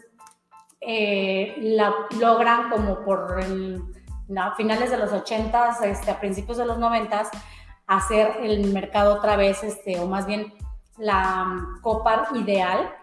eh, 0.81 1.55
la, 1.61 1.93
logran 2.19 2.69
como 2.69 2.99
por 3.05 3.39
el- 3.39 3.81
a 4.37 4.53
finales 4.55 4.91
de 4.91 4.97
los 4.97 5.11
80s, 5.11 5.81
este, 5.83 6.11
a 6.11 6.19
principios 6.19 6.57
de 6.57 6.65
los 6.65 6.77
90s, 6.77 7.29
hacer 7.87 8.35
el 8.43 8.71
mercado 8.73 9.15
otra 9.15 9.37
vez, 9.37 9.63
este, 9.63 9.99
o 9.99 10.05
más 10.05 10.25
bien 10.27 10.53
la 10.97 11.45
mm, 11.45 11.81
copa 11.81 12.27
ideal, 12.35 12.93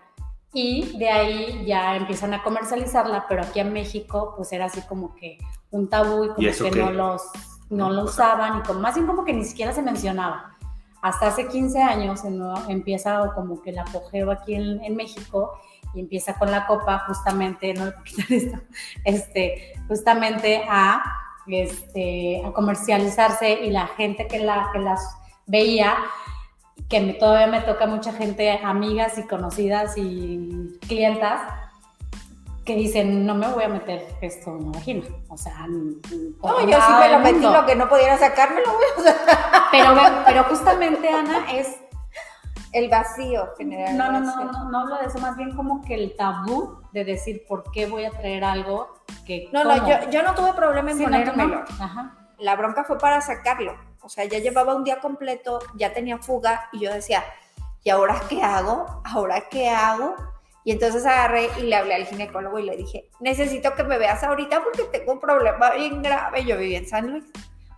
y 0.52 0.96
de 0.98 1.08
ahí 1.10 1.64
ya 1.66 1.96
empiezan 1.96 2.34
a 2.34 2.42
comercializarla, 2.42 3.24
pero 3.26 3.42
aquí 3.42 3.58
en 3.60 3.72
México 3.72 4.34
pues 4.36 4.52
era 4.52 4.66
así 4.66 4.82
como 4.82 5.14
que 5.14 5.38
un 5.70 5.88
tabú 5.88 6.24
y 6.24 6.28
como 6.28 6.40
¿Y 6.40 6.52
que 6.52 6.70
qué? 6.70 6.78
no 6.82 6.90
los 6.90 7.22
no 7.70 7.90
lo 7.90 8.04
usaban 8.04 8.58
y 8.58 8.62
como, 8.62 8.80
más 8.80 8.94
bien 8.94 9.06
como 9.06 9.24
que 9.24 9.32
ni 9.32 9.44
siquiera 9.44 9.72
se 9.72 9.82
mencionaba. 9.82 10.52
Hasta 11.02 11.28
hace 11.28 11.46
15 11.48 11.82
años 11.82 12.24
en- 12.24 12.40
empieza 12.68 13.32
como 13.34 13.60
que 13.62 13.70
el 13.70 13.78
apogeo 13.78 14.30
aquí 14.30 14.54
en, 14.54 14.82
en 14.82 14.96
México 14.96 15.52
y 15.94 16.00
empieza 16.00 16.34
con 16.38 16.50
la 16.50 16.66
copa 16.66 17.04
justamente, 17.06 17.74
no 17.74 17.86
esto, 18.30 18.58
este, 19.04 19.72
justamente 19.88 20.64
a, 20.68 21.02
este, 21.46 22.42
a 22.44 22.52
comercializarse 22.52 23.52
y 23.64 23.70
la 23.70 23.86
gente 23.88 24.26
que, 24.26 24.40
la, 24.40 24.70
que 24.72 24.78
las 24.80 25.16
veía, 25.46 25.94
que 26.88 27.00
me- 27.00 27.14
todavía 27.14 27.46
me 27.46 27.60
toca 27.60 27.86
mucha 27.86 28.12
gente, 28.12 28.50
amigas 28.64 29.16
y 29.18 29.22
conocidas 29.26 29.94
y 29.96 30.78
clientas, 30.86 31.40
que 32.66 32.74
dicen, 32.74 33.24
no 33.24 33.36
me 33.36 33.46
voy 33.46 33.62
a 33.62 33.68
meter 33.68 34.04
esto 34.20 34.50
en 34.50 34.66
la 34.66 34.72
vagina. 34.72 35.06
O 35.28 35.38
sea, 35.38 35.66
No, 35.68 36.68
yo 36.68 36.78
sí 36.80 36.92
me 37.00 37.08
lo 37.08 37.18
metí, 37.20 37.40
lo 37.40 37.64
que 37.64 37.76
no 37.76 37.88
pudiera 37.88 38.18
sacar, 38.18 38.52
me 38.52 38.60
lo 38.60 38.72
voy 38.72 38.84
a 38.98 39.02
sacar. 39.02 39.46
Pero, 39.70 39.94
pero 40.24 40.44
justamente, 40.44 41.08
Ana, 41.08 41.50
es 41.52 41.76
El 42.72 42.88
vacío 42.88 43.54
general. 43.58 43.96
No, 43.96 44.12
no, 44.12 44.20
no, 44.20 44.44
no, 44.44 44.70
no 44.70 44.78
hablo 44.80 44.98
de 44.98 45.06
eso, 45.06 45.18
más 45.18 45.36
bien 45.36 45.54
como 45.56 45.82
que 45.82 45.94
el 45.94 46.16
tabú 46.16 46.78
de 46.92 47.04
decir 47.04 47.44
por 47.48 47.70
qué 47.72 47.86
voy 47.86 48.04
a 48.04 48.10
traer 48.10 48.44
algo 48.44 48.94
que. 49.26 49.48
No, 49.52 49.64
no, 49.64 49.86
yo, 49.86 50.10
yo 50.10 50.22
no 50.22 50.34
tuve 50.34 50.52
problema 50.52 50.92
en 50.92 51.02
ponérmelo. 51.02 51.64
La 52.38 52.56
bronca 52.56 52.84
fue 52.84 52.96
para 52.98 53.20
sacarlo. 53.20 53.76
O 54.02 54.08
sea, 54.08 54.24
ya 54.24 54.38
llevaba 54.38 54.74
un 54.74 54.84
día 54.84 55.00
completo, 55.00 55.58
ya 55.74 55.92
tenía 55.92 56.18
fuga 56.18 56.68
y 56.72 56.80
yo 56.80 56.92
decía, 56.92 57.24
¿y 57.82 57.90
ahora 57.90 58.20
qué 58.28 58.42
hago? 58.42 59.02
¿Ahora 59.04 59.48
qué 59.50 59.68
hago? 59.68 60.14
Y 60.66 60.72
entonces 60.72 61.06
agarré 61.06 61.48
y 61.58 61.62
le 61.62 61.76
hablé 61.76 61.94
al 61.94 62.06
ginecólogo 62.06 62.58
y 62.58 62.64
le 62.64 62.76
dije, 62.76 63.08
necesito 63.20 63.76
que 63.76 63.84
me 63.84 63.98
veas 63.98 64.24
ahorita 64.24 64.64
porque 64.64 64.82
tengo 64.98 65.12
un 65.12 65.20
problema 65.20 65.70
bien 65.70 66.02
grave. 66.02 66.44
Yo 66.44 66.58
vivía 66.58 66.78
en 66.78 66.88
San 66.88 67.08
Luis. 67.08 67.24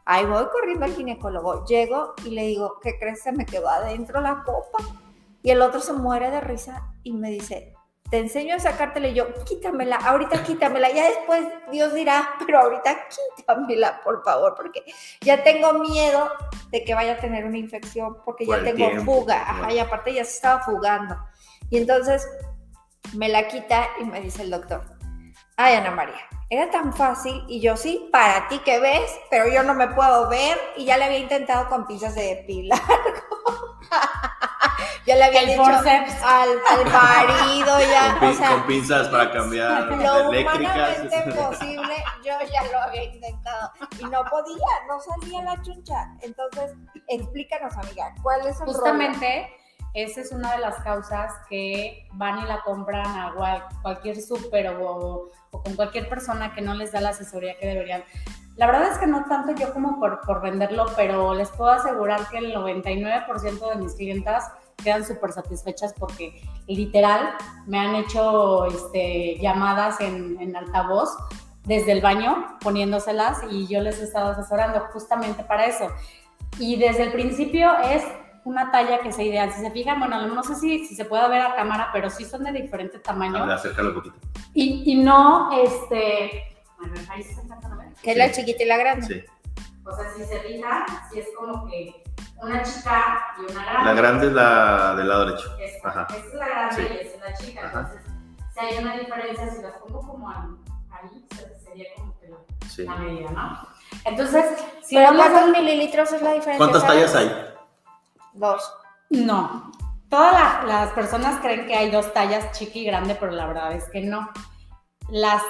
Ahí 0.06 0.24
voy 0.24 0.46
corriendo 0.50 0.86
al 0.86 0.94
ginecólogo. 0.94 1.66
Llego 1.66 2.14
y 2.24 2.30
le 2.30 2.46
digo, 2.46 2.78
¿qué 2.80 2.98
crees? 2.98 3.22
Se 3.22 3.30
me 3.30 3.44
quedó 3.44 3.68
adentro 3.68 4.22
la 4.22 4.42
copa. 4.42 4.78
Y 5.42 5.50
el 5.50 5.60
otro 5.60 5.80
se 5.80 5.92
muere 5.92 6.30
de 6.30 6.40
risa 6.40 6.94
y 7.02 7.12
me 7.12 7.28
dice, 7.28 7.74
te 8.10 8.20
enseño 8.20 8.54
a 8.54 8.58
sacártela. 8.58 9.08
Y 9.08 9.12
yo, 9.12 9.34
quítamela, 9.44 9.96
ahorita 9.96 10.42
quítamela. 10.42 10.90
Ya 10.90 11.10
después 11.10 11.46
Dios 11.70 11.92
dirá, 11.92 12.36
pero 12.46 12.60
ahorita 12.60 13.06
quítamela, 13.36 14.00
por 14.02 14.24
favor, 14.24 14.54
porque 14.56 14.82
ya 15.20 15.44
tengo 15.44 15.74
miedo 15.74 16.32
de 16.70 16.84
que 16.84 16.94
vaya 16.94 17.12
a 17.12 17.18
tener 17.18 17.44
una 17.44 17.58
infección, 17.58 18.16
porque 18.24 18.46
Por 18.46 18.56
ya 18.56 18.64
tengo 18.64 18.88
tiempo, 18.88 19.12
fuga. 19.12 19.42
Ajá, 19.42 19.74
y 19.74 19.78
aparte 19.78 20.14
ya 20.14 20.24
se 20.24 20.36
estaba 20.36 20.62
fugando. 20.62 21.18
Y 21.68 21.76
entonces 21.76 22.26
me 23.14 23.28
la 23.28 23.48
quita 23.48 23.88
y 24.00 24.04
me 24.04 24.20
dice 24.20 24.42
el 24.42 24.50
doctor, 24.50 24.84
Ay, 25.56 25.74
Ana 25.74 25.90
María, 25.90 26.20
era 26.50 26.70
tan 26.70 26.94
fácil 26.94 27.44
y 27.48 27.60
yo 27.60 27.76
sí, 27.76 28.08
para 28.12 28.46
ti 28.48 28.58
que 28.60 28.78
ves, 28.78 29.10
pero 29.30 29.48
yo 29.48 29.62
no 29.64 29.74
me 29.74 29.88
puedo 29.88 30.28
ver 30.28 30.56
y 30.76 30.84
ya 30.84 30.96
le 30.96 31.04
había 31.06 31.18
intentado 31.18 31.68
con 31.68 31.86
pinzas 31.86 32.14
de 32.14 32.36
depilar. 32.36 32.78
ya 35.06 35.16
le 35.16 35.24
había 35.24 35.40
El 35.40 35.46
dicho 35.48 35.64
forceps. 35.64 36.22
al, 36.22 36.50
al 36.70 36.84
marido, 36.92 37.80
ya, 37.80 38.16
Con, 38.18 38.28
o 38.28 38.34
sea, 38.34 38.50
con 38.50 38.66
pinzas 38.66 39.08
para 39.08 39.32
cambiar 39.32 39.84
lo 39.86 40.30
eléctricas. 40.30 40.98
humanamente 41.00 41.32
posible, 41.42 42.04
yo 42.24 42.34
ya 42.52 42.62
lo 42.70 42.78
había 42.82 43.04
intentado 43.04 43.72
y 43.98 44.04
no 44.04 44.22
podía, 44.26 44.66
no 44.86 45.00
salía 45.00 45.42
la 45.42 45.60
chuncha. 45.62 46.08
Entonces, 46.20 46.72
explícanos, 47.08 47.74
amiga, 47.76 48.14
¿cuál 48.22 48.40
es 48.46 48.60
el 48.60 48.66
rollo? 48.66 48.72
Justamente, 48.78 49.50
esa 49.94 50.20
es 50.20 50.32
una 50.32 50.52
de 50.52 50.58
las 50.58 50.76
causas 50.76 51.32
que 51.48 52.06
van 52.12 52.38
y 52.40 52.46
la 52.46 52.60
compran 52.62 53.06
a 53.06 53.32
cual- 53.34 53.64
cualquier 53.82 54.20
súper 54.20 54.68
o, 54.68 55.30
o 55.50 55.62
con 55.62 55.74
cualquier 55.74 56.08
persona 56.08 56.54
que 56.54 56.60
no 56.60 56.74
les 56.74 56.92
da 56.92 57.00
la 57.00 57.10
asesoría 57.10 57.56
que 57.58 57.66
deberían. 57.66 58.04
La 58.56 58.66
verdad 58.66 58.90
es 58.92 58.98
que 58.98 59.06
no 59.06 59.24
tanto 59.26 59.52
yo 59.54 59.72
como 59.72 59.98
por, 60.00 60.20
por 60.22 60.40
venderlo, 60.42 60.86
pero 60.96 61.32
les 61.34 61.48
puedo 61.50 61.70
asegurar 61.70 62.28
que 62.28 62.38
el 62.38 62.54
99% 62.54 63.70
de 63.70 63.76
mis 63.76 63.94
clientas 63.94 64.50
quedan 64.82 65.04
súper 65.04 65.32
satisfechas 65.32 65.94
porque 65.98 66.40
literal 66.66 67.30
me 67.66 67.78
han 67.78 67.94
hecho 67.94 68.66
este, 68.66 69.38
llamadas 69.40 70.00
en, 70.00 70.40
en 70.40 70.56
altavoz 70.56 71.16
desde 71.64 71.92
el 71.92 72.00
baño 72.00 72.56
poniéndoselas 72.60 73.40
y 73.50 73.66
yo 73.66 73.80
les 73.80 74.00
he 74.00 74.04
estado 74.04 74.30
asesorando 74.30 74.80
justamente 74.92 75.44
para 75.44 75.66
eso. 75.66 75.88
Y 76.58 76.76
desde 76.76 77.04
el 77.04 77.12
principio 77.12 77.76
es 77.78 78.02
una 78.44 78.70
talla 78.70 79.00
que 79.00 79.12
sea 79.12 79.24
ideal. 79.24 79.52
Si 79.52 79.60
se 79.60 79.70
fijan, 79.70 79.98
bueno, 79.98 80.26
no 80.26 80.42
sé 80.42 80.54
si, 80.56 80.86
si 80.86 80.94
se 80.94 81.04
puede 81.04 81.28
ver 81.28 81.40
a 81.42 81.54
cámara, 81.54 81.90
pero 81.92 82.08
sí 82.10 82.24
son 82.24 82.44
de 82.44 82.52
diferente 82.52 82.98
tamaño. 82.98 83.38
A 83.38 83.46
ver, 83.46 83.54
acércalo 83.56 83.90
un 83.90 83.94
poquito. 83.96 84.16
Y, 84.54 84.82
y 84.92 84.94
no, 85.02 85.50
este... 85.52 86.54
Ver, 86.80 87.04
ahí 87.10 87.22
se 87.22 87.40
alcanzan 87.40 87.72
a 87.72 87.76
ver. 87.76 87.88
Que 88.02 88.12
es 88.12 88.16
la 88.16 88.30
chiquita 88.30 88.62
y 88.62 88.66
la 88.66 88.76
grande. 88.76 89.06
Sí. 89.06 89.24
O 89.84 89.94
sea, 89.96 90.10
si 90.14 90.24
se 90.24 90.38
fijan, 90.40 90.84
si 91.12 91.18
es 91.20 91.26
como 91.36 91.66
que 91.68 92.02
una 92.40 92.62
chica 92.62 93.26
y 93.40 93.50
una 93.52 93.64
grande. 93.64 93.84
La 93.84 93.94
grande 93.94 94.26
es 94.28 94.32
la 94.32 94.94
del 94.94 95.08
lado 95.08 95.26
derecho. 95.26 95.56
Esta, 95.58 95.88
Ajá. 95.88 96.06
esta 96.10 96.26
es 96.28 96.34
la 96.34 96.46
grande 96.48 96.76
Sí. 96.76 96.82
y 96.82 96.96
esta 97.06 97.16
es 97.16 97.20
la 97.32 97.36
chica. 97.46 97.66
Ajá. 97.66 97.80
Entonces, 97.80 98.12
si 98.54 98.60
hay 98.60 98.78
una 98.84 98.96
diferencia, 98.96 99.50
si 99.50 99.62
las 99.62 99.72
pongo 99.78 100.00
como 100.06 100.30
ahí, 100.30 100.36
ahí 100.90 101.26
se- 101.36 101.58
sería 101.64 101.86
como 101.96 102.18
que 102.20 102.28
la, 102.28 102.36
Sí. 102.68 102.84
la 102.84 102.96
medida, 102.96 103.30
¿no? 103.30 103.68
Entonces, 104.04 104.44
si 104.84 104.94
¿Pero 104.96 105.14
cuántos 105.16 105.48
mililitros 105.50 106.12
es 106.12 106.22
la 106.22 106.32
diferencia? 106.34 106.58
¿Cuántas 106.58 106.86
tallas 106.86 107.14
hay? 107.16 107.28
Dos. 108.38 108.72
No. 109.10 109.70
Todas 110.08 110.32
la- 110.32 110.64
las 110.66 110.90
personas 110.92 111.40
creen 111.40 111.66
que 111.66 111.74
hay 111.76 111.90
dos 111.90 112.12
tallas, 112.14 112.52
chica 112.52 112.78
y 112.78 112.84
grande, 112.84 113.14
pero 113.14 113.32
la 113.32 113.46
verdad 113.46 113.72
es 113.72 113.84
que 113.90 114.00
no. 114.00 114.28
Las, 115.10 115.42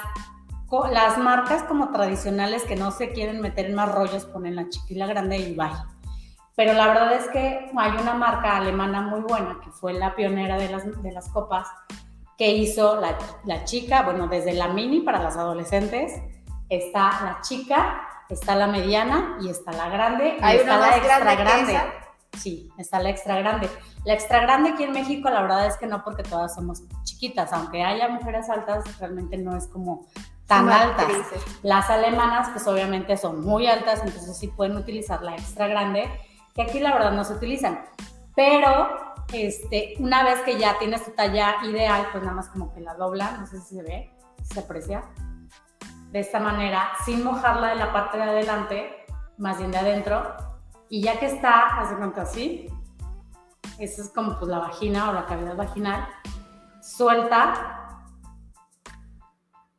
las 0.90 1.18
marcas 1.18 1.62
como 1.64 1.90
tradicionales 1.92 2.64
que 2.64 2.77
no 2.77 2.90
se 2.90 3.11
quieren 3.12 3.40
meter 3.40 3.66
en 3.66 3.74
más 3.74 3.92
rollos 3.92 4.24
ponen 4.24 4.57
la 4.57 4.68
chica 4.68 4.87
y 4.90 4.94
la 4.94 5.07
grande 5.07 5.38
y 5.38 5.55
bye. 5.55 5.70
Pero 6.57 6.72
la 6.72 6.88
verdad 6.88 7.12
es 7.12 7.29
que 7.29 7.70
hay 7.77 7.92
una 7.92 8.14
marca 8.14 8.57
alemana 8.57 9.01
muy 9.01 9.20
buena 9.20 9.61
que 9.62 9.70
fue 9.70 9.92
la 9.92 10.16
pionera 10.16 10.57
de 10.57 10.68
las, 10.68 11.03
de 11.03 11.12
las 11.12 11.29
copas 11.29 11.68
que 12.37 12.51
hizo 12.51 13.01
la, 13.01 13.16
la 13.44 13.64
chica, 13.64 14.03
bueno, 14.03 14.27
desde 14.27 14.55
la 14.55 14.68
mini 14.68 15.01
para 15.01 15.20
las 15.22 15.37
adolescentes, 15.37 16.12
está 16.68 17.11
la 17.22 17.38
chica, 17.42 18.09
está 18.29 18.57
la 18.57 18.66
mediana 18.66 19.38
y 19.40 19.51
está 19.51 19.72
la 19.72 19.88
grande 19.88 20.37
y 20.40 20.42
¿Hay 20.44 20.57
está 20.59 20.77
una 20.77 20.87
la 20.88 20.96
extra 20.96 21.35
grande. 21.37 21.81
Sí, 22.36 22.70
está 22.78 23.00
la 23.00 23.10
extra 23.10 23.38
grande. 23.38 23.68
La 24.04 24.14
extra 24.14 24.40
grande 24.40 24.70
aquí 24.70 24.84
en 24.84 24.92
México, 24.92 25.30
la 25.30 25.42
verdad 25.42 25.66
es 25.66 25.76
que 25.76 25.86
no, 25.86 26.04
porque 26.04 26.22
todas 26.22 26.54
somos 26.54 26.82
chiquitas. 27.02 27.52
Aunque 27.52 27.82
haya 27.82 28.08
mujeres 28.08 28.48
altas, 28.50 28.98
realmente 28.98 29.36
no 29.38 29.56
es 29.56 29.66
como 29.66 30.06
tan 30.46 30.68
altas. 30.68 31.06
Las 31.62 31.90
alemanas, 31.90 32.48
pues 32.52 32.66
obviamente 32.66 33.16
son 33.16 33.44
muy 33.44 33.66
altas, 33.66 34.00
entonces 34.04 34.36
sí 34.36 34.48
pueden 34.48 34.76
utilizar 34.76 35.22
la 35.22 35.34
extra 35.34 35.68
grande, 35.68 36.10
que 36.54 36.62
aquí 36.62 36.80
la 36.80 36.92
verdad 36.94 37.12
no 37.12 37.24
se 37.24 37.34
utilizan. 37.34 37.84
Pero 38.34 39.14
este, 39.32 39.94
una 39.98 40.24
vez 40.24 40.40
que 40.40 40.58
ya 40.58 40.78
tienes 40.78 41.04
tu 41.04 41.10
talla 41.10 41.56
ideal, 41.64 42.06
pues 42.12 42.22
nada 42.22 42.36
más 42.36 42.48
como 42.48 42.72
que 42.72 42.80
la 42.80 42.94
dobla, 42.94 43.32
no 43.38 43.46
sé 43.46 43.60
si 43.60 43.76
se 43.76 43.82
ve, 43.82 44.10
si 44.42 44.54
se 44.54 44.60
aprecia. 44.60 45.02
De 46.10 46.20
esta 46.20 46.40
manera, 46.40 46.90
sin 47.04 47.22
mojarla 47.22 47.68
de 47.68 47.74
la 47.74 47.92
parte 47.92 48.16
de 48.16 48.22
adelante, 48.22 48.90
más 49.36 49.58
bien 49.58 49.70
de 49.70 49.78
adentro. 49.78 50.34
Y 50.88 51.03
ya 51.03 51.18
que 51.18 51.27
está, 51.27 51.79
haz 51.79 51.90
de 51.90 51.96
cuenta 51.96 52.22
así, 52.22 52.68
eso 53.79 54.03
es 54.03 54.11
como 54.11 54.38
pues 54.38 54.51
la 54.51 54.59
vagina 54.59 55.11
o 55.11 55.12
la 55.12 55.27
cavidad 55.27 55.57
vaginal, 55.57 56.09
suelta 56.81 57.98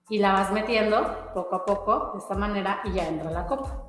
y 0.10 0.20
la 0.20 0.34
vas 0.34 0.52
metiendo 0.52 1.32
poco 1.34 1.56
a 1.56 1.66
poco 1.66 2.12
de 2.14 2.20
esta 2.20 2.36
manera 2.36 2.82
y 2.84 2.94
ya 2.94 3.08
entra 3.08 3.32
la 3.32 3.46
copa. 3.46 3.86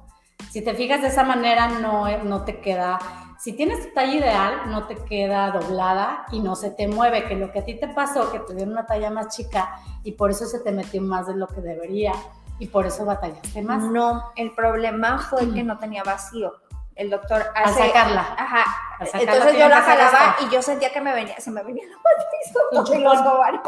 Si 0.51 0.63
te 0.63 0.75
fijas 0.75 1.03
de 1.03 1.09
esa 1.09 1.25
manera 1.25 1.69
no, 1.69 2.07
no 2.25 2.45
te 2.45 2.61
queda, 2.61 2.99
si 3.39 3.53
tienes 3.53 3.87
tu 3.87 3.95
talla 3.95 4.15
ideal 4.15 4.55
no 4.71 4.87
te 4.87 4.97
queda 4.97 5.51
doblada 5.51 6.27
y 6.33 6.41
no 6.41 6.57
se 6.57 6.71
te 6.71 6.89
mueve, 6.89 7.25
que 7.25 7.37
lo 7.37 7.53
que 7.53 7.61
a 7.61 7.65
ti 7.65 7.79
te 7.79 7.89
pasó, 7.89 8.33
que 8.33 8.41
te 8.41 8.65
una 8.65 8.87
talla 8.87 9.11
más 9.11 9.35
chica 9.37 9.77
y 10.03 10.13
por 10.13 10.31
eso 10.31 10.47
se 10.47 10.61
te 10.61 10.73
metió 10.73 11.01
más 11.03 11.27
de 11.27 11.37
lo 11.37 11.47
que 11.47 11.61
debería 11.61 12.13
y 12.59 12.67
por 12.67 12.87
eso 12.87 13.05
batallaste 13.05 13.63
más. 13.63 13.83
No, 13.83 14.33
el 14.37 14.53
problema 14.55 15.19
fue 15.19 15.53
que 15.53 15.63
no 15.63 15.79
tenía 15.79 16.03
vacío. 16.03 16.53
El 17.01 17.09
doctor 17.09 17.43
hace... 17.55 17.87
sacarla. 17.87 18.35
Ajá. 18.37 18.65
Al 18.99 19.07
sacarla 19.07 19.33
Entonces 19.33 19.59
yo 19.59 19.69
la 19.69 19.81
jalaba 19.81 20.37
y 20.43 20.51
yo 20.53 20.61
sentía 20.61 20.93
que 20.93 21.01
me 21.01 21.15
venía, 21.15 21.41
se 21.41 21.51
me 21.51 21.63
venía 21.63 21.85
la 21.89 21.97
Un 21.97 22.79
matriz 22.85 22.99
y 22.99 23.03
los 23.03 23.21
ovarios. 23.21 23.63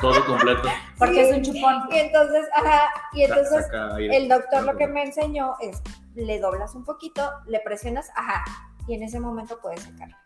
Todo 0.00 0.24
completo. 0.26 0.68
Porque 0.96 1.14
Sí. 1.14 1.20
es 1.20 1.36
un 1.36 1.42
chupón. 1.42 1.88
Y 1.90 1.98
entonces, 1.98 2.46
ajá, 2.54 2.88
y 3.14 3.22
entonces 3.24 3.64
Saca 3.66 3.96
el 3.98 4.28
doctor 4.28 4.62
lo 4.62 4.76
que 4.76 4.86
me 4.86 5.02
enseñó 5.02 5.56
es, 5.60 5.82
le 6.14 6.38
doblas 6.38 6.76
un 6.76 6.84
poquito, 6.84 7.28
le 7.46 7.58
presionas, 7.60 8.10
ajá, 8.14 8.44
y 8.86 8.94
en 8.94 9.02
ese 9.02 9.18
momento 9.18 9.58
puedes 9.60 9.82
sacarla. 9.82 10.16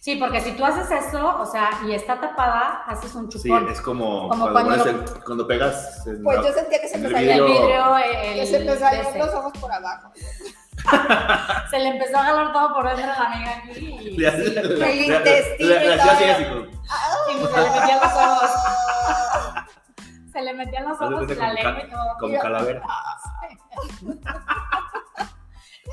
Sí, 0.00 0.16
porque 0.16 0.40
si 0.40 0.52
tú 0.52 0.64
haces 0.64 0.90
eso, 0.90 1.40
o 1.40 1.46
sea, 1.46 1.70
y 1.86 1.92
está 1.94 2.20
tapada, 2.20 2.82
haces 2.86 3.14
un 3.14 3.30
Sí, 3.32 3.38
chupón. 3.38 3.68
es 3.70 3.80
como, 3.80 4.28
Como 4.28 4.50
cuando, 4.50 4.74
cuando 4.84 4.84
el- 4.90 5.24
cuando 5.24 5.46
pegas. 5.46 6.06
en 6.06 6.22
Pues 6.22 6.38
la- 6.38 6.44
yo 6.46 6.52
sentía 6.52 6.80
que 6.80 6.88
se 6.88 6.98
me 6.98 7.06
el 7.08 7.12
salía 7.14 7.34
el 7.36 7.42
vidrio. 7.44 7.60
vidrio, 7.62 7.96
el, 7.98 8.34
que 8.40 8.46
se 8.46 8.58
me 8.64 8.76
salían 8.76 9.18
los 9.18 9.34
ojos 9.34 9.52
por 9.60 9.72
abajo. 9.72 10.10
Se 11.70 11.78
le 11.78 11.88
empezó 11.88 12.18
a 12.18 12.22
jalar 12.24 12.52
todo 12.52 12.74
por 12.74 12.88
dentro 12.88 13.12
a 13.12 13.18
la 13.18 13.26
amiga 13.32 13.50
aquí 13.58 13.70
y, 13.78 14.10
Le- 14.18 14.30
sí, 14.30 14.50
le- 14.50 14.60
el 14.60 15.04
intestino 15.16 15.68
le- 15.70 15.86
y 15.86 15.98
hacía 15.98 16.34
así, 16.34 16.44
todo. 16.44 16.62
así 16.88 17.38
como- 17.38 17.40
y 17.40 17.46
se 17.54 17.62
le 17.62 17.70
metían 17.72 18.00
los 18.00 18.12
ojos. 18.12 18.50
Se 20.32 20.42
le 20.42 20.54
metían 20.54 20.84
los 20.88 20.98
de 20.98 21.06
ojos 21.06 21.30
y 21.30 21.34
la 21.34 21.52
lengua 21.52 21.82
y 21.86 21.90
todo. 21.90 22.16
como 22.18 22.38
calavera. 22.38 22.82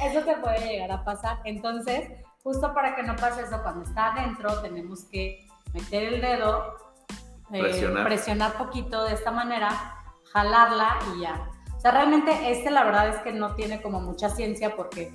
Eso 0.02 0.21
te 0.21 0.36
puede 0.36 0.60
llegar 0.67 0.91
a 0.91 1.04
pasar. 1.04 1.39
Entonces, 1.43 2.12
justo 2.43 2.73
para 2.73 2.95
que 2.95 3.04
no 3.04 3.15
pase 3.15 3.41
eso, 3.41 3.62
cuando 3.63 3.84
está 3.84 4.13
adentro, 4.13 4.62
tenemos 4.62 5.06
que 5.06 5.47
meter 5.73 6.04
el 6.13 6.21
dedo, 6.21 6.76
eh, 7.52 7.62
Presionar. 7.62 8.04
presionar 8.06 8.54
poquito 8.54 9.06
de 9.06 9.13
esta 9.15 9.32
manera, 9.32 9.69
jalarla 10.34 10.97
y 11.15 11.21
ya. 11.21 11.50
O 11.77 11.79
sea, 11.79 11.91
realmente 11.91 12.51
este 12.51 12.71
la 12.71 12.83
verdad 12.83 13.07
es 13.09 13.17
que 13.17 13.31
no 13.31 13.53
tiene 13.55 13.81
como 13.81 14.01
mucha 14.01 14.29
ciencia 14.29 14.75
porque 14.75 15.13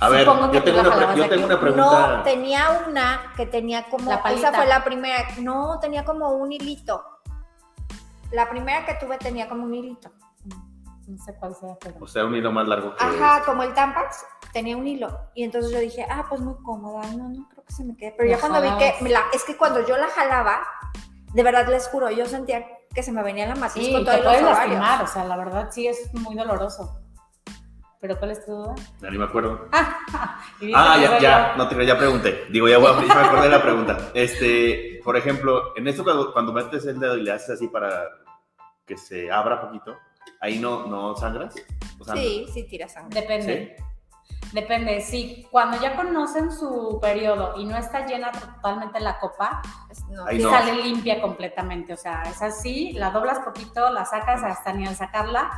A 0.00 0.08
ver, 0.08 0.26
yo 0.26 0.62
tengo, 0.64 0.82
la 0.82 0.96
una, 0.96 1.14
yo 1.14 1.28
tengo 1.28 1.60
pregunta. 1.60 2.16
No, 2.16 2.22
tenía 2.24 2.84
una 2.88 3.32
que 3.36 3.46
tenía 3.46 3.84
como, 3.88 4.10
La 4.10 4.16
esa 4.32 4.52
fue 4.52 4.66
la 4.66 4.82
primera, 4.82 5.24
no, 5.40 5.78
tenía 5.80 6.04
como 6.04 6.30
un 6.30 6.50
hilito. 6.52 7.04
La 8.32 8.48
primera 8.50 8.84
que 8.84 8.94
tuve 8.94 9.18
tenía 9.18 9.48
como 9.48 9.64
un 9.64 9.74
hilito. 9.74 10.10
no 11.06 11.18
sé 11.18 11.34
cuál 11.38 11.54
sea, 11.54 11.76
pero 11.80 11.96
O 12.00 12.06
sea, 12.08 12.24
un 12.24 12.34
hilo 12.34 12.50
más 12.50 12.66
largo 12.66 12.94
que. 12.96 13.04
Ajá, 13.04 13.42
como 13.44 13.62
el 13.62 13.72
Tampax 13.74 14.24
tenía 14.52 14.76
un 14.76 14.86
hilo. 14.86 15.16
Y 15.34 15.44
entonces 15.44 15.70
yo 15.70 15.78
dije, 15.78 16.04
ah, 16.10 16.26
pues 16.28 16.40
muy 16.40 16.54
cómoda, 16.64 17.06
no, 17.12 17.28
no 17.28 17.48
creo 17.50 17.64
que 17.64 17.72
se 17.72 17.84
me 17.84 17.96
quede. 17.96 18.14
Pero 18.16 18.28
ya 18.30 18.40
cuando 18.40 18.60
vi 18.60 18.68
que, 18.70 18.74
jalabas. 18.74 19.02
me 19.02 19.10
la- 19.10 19.24
es 19.32 19.44
que 19.44 19.56
cuando 19.56 19.86
yo 19.86 19.96
la 19.96 20.08
jalaba, 20.08 20.60
de 21.32 21.42
verdad 21.42 21.68
les 21.68 21.86
juro, 21.88 22.10
yo 22.10 22.26
sentía 22.26 22.66
que 22.94 23.02
se 23.02 23.12
me 23.12 23.22
venía 23.22 23.46
la 23.46 23.54
matriz 23.54 23.86
sí, 23.86 23.92
con 23.92 24.04
te 24.04 24.10
todos 24.10 24.24
los 24.24 24.24
puedes 24.26 24.42
lastimar, 24.42 25.02
o 25.02 25.06
sea, 25.06 25.24
la 25.24 25.36
verdad 25.36 25.68
sí 25.70 25.86
es 25.86 26.12
muy 26.14 26.34
doloroso. 26.34 26.98
¿Pero 28.00 28.18
cuál 28.18 28.32
es 28.32 28.44
tu 28.44 28.50
duda? 28.52 28.74
Ya 29.00 29.10
ni 29.10 29.18
me 29.18 29.24
acuerdo. 29.24 29.68
Ah, 30.74 30.96
ya, 31.00 31.18
ya, 31.18 31.54
no 31.56 31.68
te 31.68 31.84
ya 31.86 31.98
pregunté. 31.98 32.44
Digo, 32.50 32.68
ya, 32.68 32.78
voy 32.78 32.88
a- 32.92 33.04
ya 33.06 33.14
me 33.16 33.20
acordé 33.20 33.42
de 33.44 33.48
la 33.48 33.62
pregunta. 33.62 34.10
Este, 34.14 35.00
por 35.04 35.16
ejemplo, 35.16 35.76
en 35.76 35.88
esto 35.88 36.04
cuando, 36.04 36.32
cuando 36.32 36.52
metes 36.52 36.86
el 36.86 37.00
dedo 37.00 37.16
y 37.16 37.22
le 37.22 37.32
haces 37.32 37.50
así 37.50 37.66
para 37.66 38.04
que 38.86 38.96
se 38.96 39.28
abra 39.30 39.60
poquito, 39.60 39.96
ahí 40.40 40.60
no, 40.60 40.86
no 40.86 41.16
sangras. 41.16 41.54
O 41.98 42.04
sea, 42.04 42.14
Sí, 42.14 42.46
sí 42.52 42.62
tira 42.68 42.88
sangre. 42.88 43.20
Depende. 43.22 43.76
Depende, 44.52 45.00
sí. 45.00 45.46
Cuando 45.50 45.80
ya 45.80 45.96
conocen 45.96 46.52
su 46.52 46.98
periodo 47.00 47.54
y 47.56 47.64
no 47.64 47.76
está 47.76 48.04
llena 48.06 48.30
totalmente 48.32 49.00
la 49.00 49.18
copa, 49.18 49.62
Pues, 49.86 50.04
no. 50.08 50.30
Y 50.30 50.38
no. 50.38 50.50
sale 50.50 50.74
limpia 50.74 51.20
completamente. 51.22 51.92
O 51.94 51.96
sea, 51.96 52.22
es 52.22 52.42
así, 52.42 52.92
la 52.92 53.10
doblas 53.10 53.38
poquito, 53.40 53.90
la 53.90 54.04
sacas, 54.04 54.42
hasta 54.42 54.72
ni 54.72 54.86
al 54.86 54.94
sacarla 54.96 55.50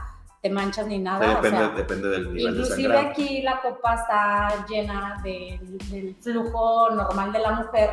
te 0.42 0.50
manchas 0.50 0.86
ni 0.86 0.96
sí, 0.96 1.00
nada. 1.02 1.26
depende, 1.26 1.56
o 1.56 1.60
sea, 1.60 1.68
depende 1.70 2.08
del 2.10 2.24
nivel 2.34 2.54
de 2.54 2.60
inclusive 2.60 2.82
sangrado. 2.94 3.08
aquí 3.08 3.40
la 3.42 3.60
copa 3.62 3.94
está 3.94 4.66
llena 4.68 5.18
de- 5.24 5.58
del 5.90 6.14
flujo 6.20 6.90
normal 6.90 7.32
de 7.32 7.38
la 7.38 7.52
mujer, 7.52 7.90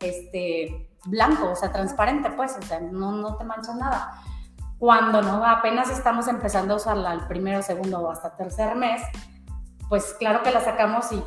este, 0.00 0.86
blanco, 1.06 1.52
o 1.52 1.56
sea, 1.56 1.72
transparente, 1.72 2.28
pues, 2.30 2.56
o 2.58 2.62
sea, 2.62 2.78
no, 2.80 3.12
no 3.12 3.36
te 3.36 3.44
manchas 3.44 3.74
nada. 3.76 4.20
Cuando 4.78 5.22
no 5.22 5.46
apenas 5.46 5.88
estamos 5.88 6.28
empezando 6.28 6.74
a 6.74 6.76
usarla 6.76 7.12
el 7.14 7.26
primero, 7.26 7.62
segundo 7.62 8.00
o 8.00 8.10
hasta 8.10 8.36
tercer 8.36 8.74
mes, 8.76 9.00
pues 9.88 10.14
claro 10.18 10.42
que 10.42 10.50
la 10.50 10.60
sacamos 10.60 11.10
y 11.12 11.22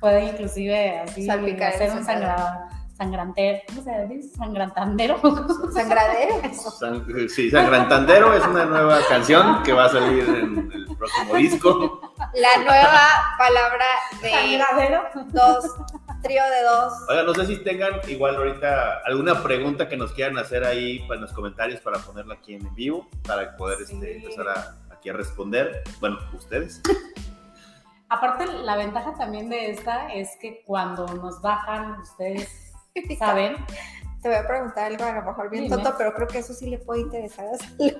puede 0.00 0.24
inclusive 0.26 1.00
así 1.00 1.26
Salpicar 1.26 1.72
hacer 1.74 1.90
un 1.92 2.04
sangrado. 2.04 2.66
sangrantero, 2.96 3.58
¿cómo 3.68 3.82
se 3.82 4.06
dice? 4.06 4.36
Sangrantandero. 4.36 5.20
Sangradero. 5.72 6.34
San- 6.54 7.06
sí, 7.28 7.50
Sangrantandero 7.50 8.32
es 8.34 8.44
una 8.46 8.64
nueva 8.64 8.98
canción 9.08 9.62
que 9.62 9.72
va 9.72 9.86
a 9.86 9.88
salir 9.90 10.24
en 10.28 10.70
el 10.72 10.96
próximo 10.96 11.34
disco. 11.34 12.00
La 12.34 12.62
nueva 12.64 13.36
palabra 13.38 13.84
de 14.22 14.30
Sangradero. 14.30 15.02
dos, 15.32 15.64
trío 16.22 16.42
de 16.42 16.62
dos. 16.62 16.92
Oiga, 17.08 17.22
no 17.24 17.34
sé 17.34 17.46
si 17.46 17.56
tengan 17.58 17.92
igual 18.08 18.36
ahorita 18.36 19.00
alguna 19.04 19.42
pregunta 19.42 19.88
que 19.88 19.96
nos 19.96 20.12
quieran 20.12 20.38
hacer 20.38 20.64
ahí 20.64 21.00
pues, 21.06 21.16
en 21.18 21.22
los 21.22 21.32
comentarios 21.32 21.80
para 21.80 21.98
ponerla 21.98 22.34
aquí 22.34 22.54
en 22.54 22.74
vivo, 22.74 23.06
para 23.26 23.54
poder 23.56 23.78
este, 23.82 24.16
empezar 24.16 24.48
a, 24.48 24.74
aquí 24.94 25.10
a 25.10 25.12
responder. 25.12 25.82
Bueno, 26.00 26.18
ustedes. 26.34 26.80
Aparte, 28.08 28.46
la 28.46 28.76
ventaja 28.76 29.14
también 29.14 29.48
de 29.50 29.70
esta 29.70 30.08
es 30.12 30.36
que 30.40 30.62
cuando 30.64 31.06
nos 31.06 31.40
bajan, 31.42 31.98
ustedes 32.00 32.48
saben, 33.18 33.56
Te 34.22 34.28
voy 34.28 34.38
a 34.38 34.46
preguntar 34.46 34.84
algo 34.86 35.04
a 35.04 35.12
lo 35.12 35.22
mejor 35.22 35.50
bien 35.50 35.64
Dime. 35.64 35.76
tonto, 35.76 35.94
pero 35.98 36.14
creo 36.14 36.26
que 36.28 36.38
eso 36.38 36.52
sí 36.54 36.68
le 36.70 36.78
puede 36.78 37.00
interesar 37.02 37.46
a 37.46 37.56
Salo. 37.58 37.98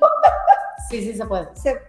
sí, 0.89 1.03
sí 1.03 1.15
se 1.15 1.25
puede. 1.27 1.49
Se- 1.57 1.73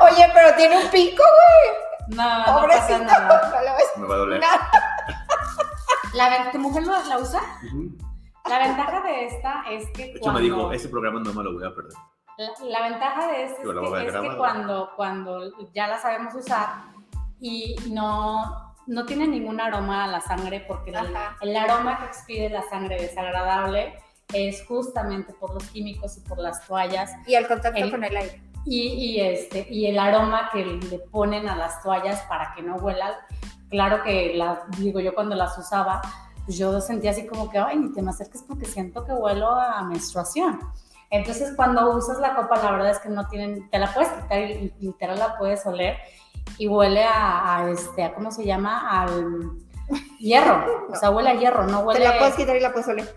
Oye, 0.00 0.30
pero 0.34 0.54
tiene 0.56 0.84
un 0.84 0.90
pico, 0.90 1.22
No, 2.08 2.38
no 2.38 2.44
pasa 2.44 2.60
pobrecito. 2.60 2.98
nada. 3.04 3.26
No 3.26 3.72
vas 3.72 3.96
Me 3.98 4.06
va 4.06 4.14
a 4.14 4.18
doler. 4.18 4.40
Nada. 4.40 4.70
La, 6.14 6.50
¿Tu 6.50 6.58
mujer 6.58 6.84
lo- 6.84 7.04
la 7.04 7.18
usa? 7.18 7.40
La 8.48 8.58
ventaja 8.60 9.00
de 9.02 9.26
esta 9.26 9.64
es 9.70 9.86
que 9.90 10.04
De 10.04 10.10
hecho, 10.12 10.20
cuando... 10.20 10.40
me 10.40 10.44
dijo, 10.46 10.72
ese 10.72 10.88
programa 10.88 11.20
no 11.20 11.32
me 11.32 11.42
lo 11.42 11.52
voy 11.54 11.64
a 11.66 11.74
perder. 11.74 11.92
La, 12.38 12.50
la 12.80 12.88
ventaja 12.90 13.28
de 13.28 13.44
este 13.44 13.62
Yo 13.64 13.70
es, 13.72 14.02
que, 14.02 14.06
es 14.08 14.12
que 14.30 14.36
cuando, 14.36 14.90
cuando 14.96 15.40
ya 15.72 15.86
la 15.86 15.98
sabemos 15.98 16.34
usar 16.34 16.68
y 17.40 17.76
no, 17.90 18.74
no 18.86 19.06
tiene 19.06 19.26
ningún 19.26 19.60
aroma 19.60 20.04
a 20.04 20.06
la 20.06 20.20
sangre, 20.20 20.64
porque 20.68 20.90
el, 20.90 20.96
el 21.40 21.56
aroma 21.56 21.98
que 21.98 22.04
expide 22.06 22.50
la 22.50 22.62
sangre 22.68 23.00
desagradable 23.00 23.94
es 24.32 24.64
justamente 24.66 25.32
por 25.34 25.54
los 25.54 25.64
químicos 25.70 26.16
y 26.18 26.20
por 26.28 26.38
las 26.38 26.66
toallas 26.66 27.12
Y 27.26 27.34
el 27.34 27.46
contacto 27.46 27.78
El- 27.82 27.90
con 27.90 28.04
el 28.04 28.16
aire. 28.16 28.42
y, 28.64 28.88
y 28.88 29.20
este, 29.20 29.66
y 29.70 29.86
el 29.86 29.98
aroma 29.98 30.50
que 30.52 30.64
le 30.64 30.98
ponen 30.98 31.48
a 31.48 31.56
las 31.56 31.82
toallas 31.82 32.20
para 32.22 32.52
que 32.54 32.62
no 32.62 32.76
huelan. 32.76 33.12
Claro 33.70 34.02
que, 34.02 34.34
la, 34.34 34.62
digo 34.78 35.00
yo 35.00 35.14
cuando 35.14 35.34
las 35.36 35.56
usaba, 35.58 36.00
pues 36.44 36.56
yo 36.58 36.80
sentía 36.80 37.10
así 37.12 37.26
como 37.26 37.48
que, 37.50 37.58
ay, 37.58 37.76
ni 37.78 37.92
te 37.92 38.02
me 38.02 38.10
acerques 38.10 38.42
porque 38.46 38.66
siento 38.66 39.04
que 39.04 39.12
huelo 39.12 39.50
a 39.50 39.82
menstruación. 39.82 40.60
Entonces, 41.10 41.52
cuando 41.56 41.90
usas 41.96 42.18
la 42.18 42.34
copa, 42.34 42.56
la 42.62 42.72
verdad 42.72 42.90
es 42.90 42.98
que 42.98 43.08
no 43.08 43.28
tienen, 43.28 43.70
te 43.70 43.78
la 43.78 43.92
puedes 43.92 44.08
quitar 44.10 44.38
y 44.40 44.72
literal 44.80 45.18
la 45.18 45.36
puedes 45.38 45.64
oler 45.66 45.96
y 46.58 46.66
huele 46.68 47.04
a, 47.04 47.56
a 47.58 47.70
este, 47.70 48.04
a, 48.04 48.14
¿cómo 48.14 48.30
se 48.30 48.44
llama? 48.44 49.02
Al 49.02 49.50
hierro. 50.18 50.86
O 50.90 50.96
sea, 50.96 51.10
huele 51.10 51.30
a 51.30 51.34
hierro, 51.34 51.64
no 51.64 51.80
Te 51.80 51.84
huele... 51.84 52.04
la 52.08 52.18
puedes 52.18 52.34
quitar 52.34 52.56
y 52.56 52.60
la 52.60 52.72
puedes 52.72 52.88
oler. 52.88 53.14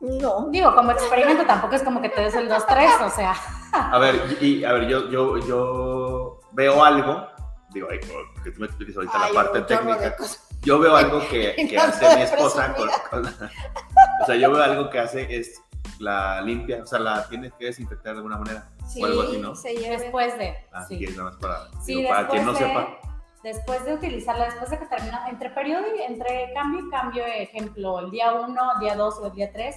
No. 0.00 0.48
Digo, 0.50 0.74
como 0.74 0.90
experimento 0.92 1.44
tampoco 1.46 1.74
es 1.74 1.82
como 1.82 2.00
que 2.02 2.08
te 2.10 2.20
des 2.20 2.34
el 2.34 2.50
2-3, 2.50 3.06
o 3.06 3.10
sea... 3.10 3.34
A 3.72 3.98
ver, 3.98 4.36
y, 4.40 4.46
y, 4.46 4.64
a 4.64 4.72
ver, 4.72 4.86
yo, 4.86 5.08
yo, 5.10 5.36
yo 5.38 6.40
veo 6.52 6.84
algo, 6.84 7.26
digo, 7.70 7.88
ay, 7.90 7.98
que 8.44 8.50
tú 8.50 8.60
me 8.60 8.66
expliques 8.66 8.96
ahorita 8.96 9.12
Ay, 9.20 9.32
la 9.34 9.42
parte 9.42 9.60
técnica. 9.62 10.16
cosas. 10.16 10.46
Yo 10.62 10.78
veo 10.78 10.96
algo 10.96 11.20
que, 11.28 11.54
Y 11.58 11.68
que 11.68 11.76
no 11.76 11.82
hace 11.82 12.16
mi 12.16 12.22
esposa 12.22 12.74
con, 12.74 12.88
con- 13.10 13.26
O 13.26 14.26
sea, 14.26 14.36
yo 14.36 14.50
veo 14.50 14.62
algo 14.62 14.88
que 14.90 14.98
hace 14.98 15.26
es 15.36 15.60
la 15.98 16.40
limpia, 16.40 16.82
o 16.82 16.86
sea, 16.86 16.98
la 16.98 17.28
tienes 17.28 17.52
que 17.54 17.66
desinfectar 17.66 18.12
de 18.12 18.18
alguna 18.18 18.38
manera. 18.38 18.68
Sí, 18.86 19.02
o 19.02 19.06
algo 19.06 19.22
así, 19.22 19.38
¿no? 19.38 19.54
se 19.54 19.74
lleva. 19.74 19.96
Después 19.96 20.38
de... 20.38 20.56
Así 20.72 20.94
sí. 20.94 21.04
que 21.04 21.10
es 21.10 21.16
nada 21.16 21.30
más 21.30 21.38
para, 21.38 21.82
Sí, 21.82 21.96
digo, 21.96 22.08
para 22.08 22.28
quien 22.28 22.44
no 22.44 22.52
de, 22.52 22.58
sepa. 22.58 22.88
Después 23.42 23.84
de 23.84 23.94
utilizarla, 23.94 24.46
después 24.46 24.70
de 24.70 24.78
que 24.78 24.86
termina, 24.86 25.28
entre 25.28 25.50
periodo 25.50 25.84
y 25.96 26.02
entre 26.02 26.52
cambio 26.54 26.86
y 26.86 26.90
cambio, 26.90 27.24
ejemplo, 27.26 28.00
el 28.00 28.10
día 28.10 28.32
1, 28.32 28.60
día 28.80 28.96
2 28.96 29.18
o 29.18 29.26
el 29.26 29.32
día 29.32 29.52
3, 29.52 29.76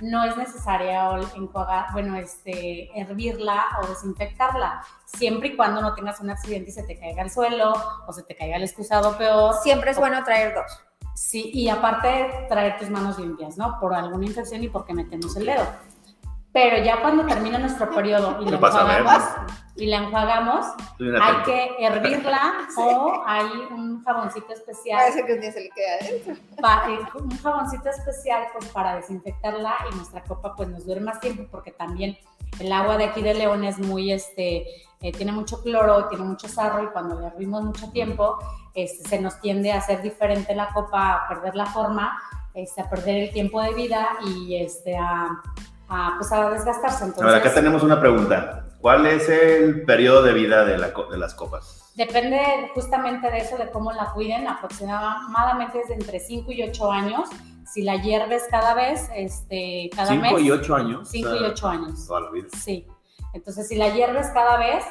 no 0.00 0.24
es 0.24 0.36
necesario 0.36 1.18
enjuagar, 1.34 1.86
bueno, 1.92 2.16
este, 2.16 2.88
hervirla 2.98 3.64
o 3.82 3.86
desinfectarla, 3.88 4.84
siempre 5.06 5.48
y 5.48 5.56
cuando 5.56 5.80
no 5.80 5.94
tengas 5.94 6.20
un 6.20 6.30
accidente 6.30 6.70
y 6.70 6.72
se 6.72 6.84
te 6.84 6.98
caiga 6.98 7.22
al 7.22 7.30
suelo 7.30 7.72
o 8.06 8.12
se 8.12 8.22
te 8.22 8.36
caiga 8.36 8.56
el 8.56 8.62
excusado 8.62 9.16
peor. 9.18 9.54
Siempre 9.62 9.90
es 9.90 9.98
bueno 9.98 10.22
traer 10.22 10.54
dos. 10.54 10.87
Sí, 11.18 11.50
y 11.52 11.68
aparte 11.68 12.46
traer 12.48 12.78
tus 12.78 12.88
manos 12.90 13.18
limpias, 13.18 13.58
¿no? 13.58 13.78
Por 13.80 13.92
alguna 13.92 14.24
infección 14.24 14.62
y 14.62 14.68
porque 14.68 14.94
metemos 14.94 15.36
el 15.36 15.46
dedo. 15.46 15.66
Pero 16.52 16.82
ya 16.82 17.02
cuando 17.02 17.26
termina 17.26 17.58
nuestro 17.58 17.90
periodo 17.90 18.40
y 18.40 18.44
¿Qué 18.46 18.50
la 18.52 18.56
enjuagamos, 18.56 19.22
y 19.76 19.86
la 19.86 19.96
enjuagamos, 19.96 20.66
hay 21.20 21.42
que 21.44 21.76
hervirla 21.80 22.68
o 22.78 23.22
hay 23.26 23.50
un 23.70 24.02
jaboncito 24.04 24.52
especial, 24.52 25.00
Parece 25.00 25.26
que 25.26 25.32
un 25.34 25.40
día 25.40 25.52
se 25.52 25.60
le 25.60 25.70
queda 25.70 25.94
adentro. 26.00 26.34
eh, 26.34 27.22
un 27.22 27.38
jaboncito 27.38 27.90
especial 27.90 28.46
pues 28.52 28.66
para 28.68 28.96
desinfectarla 28.96 29.74
y 29.90 29.96
nuestra 29.96 30.22
copa 30.22 30.54
pues 30.54 30.68
nos 30.68 30.86
dure 30.86 31.00
más 31.00 31.18
tiempo 31.20 31.46
porque 31.50 31.72
también 31.72 32.16
el 32.60 32.72
agua 32.72 32.96
de 32.96 33.04
aquí 33.04 33.22
de 33.22 33.34
León 33.34 33.64
es 33.64 33.78
muy, 33.78 34.12
este, 34.12 34.66
eh, 35.00 35.12
tiene 35.12 35.32
mucho 35.32 35.62
cloro, 35.62 36.08
tiene 36.08 36.24
mucho 36.24 36.48
sarro 36.48 36.82
y 36.82 36.88
cuando 36.88 37.20
le 37.20 37.28
hervimos 37.28 37.62
mucho 37.62 37.90
tiempo 37.90 38.38
este, 38.74 39.08
se 39.08 39.20
nos 39.20 39.40
tiende 39.40 39.72
a 39.72 39.78
hacer 39.78 40.02
diferente 40.02 40.54
la 40.54 40.68
copa, 40.68 41.14
a 41.14 41.28
perder 41.28 41.54
la 41.54 41.66
forma, 41.66 42.18
este, 42.54 42.80
a 42.80 42.90
perder 42.90 43.24
el 43.24 43.30
tiempo 43.32 43.62
de 43.62 43.74
vida 43.74 44.08
y 44.24 44.56
este, 44.56 44.96
a, 44.96 45.40
a, 45.88 46.14
pues, 46.16 46.32
a 46.32 46.50
desgastarse. 46.50 47.04
A 47.04 47.06
Entonces, 47.08 47.32
ver, 47.32 47.40
acá 47.40 47.54
tenemos 47.54 47.82
una 47.82 48.00
pregunta. 48.00 48.64
¿Cuál 48.80 49.06
es 49.06 49.28
el 49.28 49.84
periodo 49.84 50.22
de 50.22 50.32
vida 50.32 50.64
de, 50.64 50.78
la 50.78 50.92
de 51.10 51.18
las 51.18 51.34
copas? 51.34 51.87
Depende 51.98 52.70
justamente 52.74 53.28
de 53.28 53.38
eso, 53.38 53.56
de 53.56 53.72
cómo 53.72 53.90
la 53.90 54.12
cuiden. 54.12 54.46
Aproximadamente 54.46 55.80
es 55.80 55.88
de 55.88 55.94
entre 55.94 56.20
5 56.20 56.52
y 56.52 56.62
8 56.62 56.92
años. 56.92 57.28
Si 57.66 57.82
la 57.82 57.96
hierves 57.96 58.44
cada 58.48 58.72
vez, 58.74 59.10
este, 59.16 59.90
cada 59.96 60.14
mes. 60.14 60.30
5 60.36 60.38
y 60.38 60.50
8 60.52 60.76
años. 60.76 61.08
5 61.08 61.28
o 61.28 61.32
sea, 61.32 61.40
y 61.40 61.50
8 61.50 61.68
años. 61.68 62.06
Toda 62.06 62.20
la 62.20 62.30
vida. 62.30 62.46
Sí. 62.56 62.86
Entonces, 63.34 63.66
si 63.66 63.74
la 63.74 63.88
hierves 63.88 64.28
cada 64.32 64.58
vez, 64.58 64.84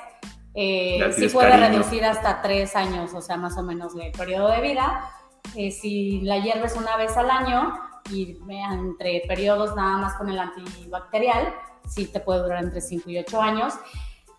eh, 0.53 0.99
sí 1.15 1.29
puede 1.29 1.51
cariño. 1.51 1.69
reducir 1.69 2.03
hasta 2.03 2.41
3 2.41 2.75
años, 2.75 3.13
o 3.13 3.21
sea, 3.21 3.37
más 3.37 3.57
o 3.57 3.63
menos 3.63 3.95
el 3.95 4.11
periodo 4.11 4.49
de 4.49 4.59
vida. 4.59 5.09
Eh, 5.55 5.71
si 5.71 6.19
la 6.23 6.39
hierves 6.39 6.75
una 6.75 6.97
vez 6.97 7.15
al 7.15 7.29
año 7.31 7.73
y 8.11 8.37
entre 8.69 9.23
periodos 9.29 9.77
nada 9.77 9.97
más 9.97 10.15
con 10.15 10.29
el 10.29 10.37
antibacterial, 10.37 11.55
sí 11.87 12.07
te 12.07 12.19
puede 12.19 12.41
durar 12.41 12.65
entre 12.65 12.81
5 12.81 13.09
y 13.11 13.19
8 13.19 13.41
años. 13.41 13.75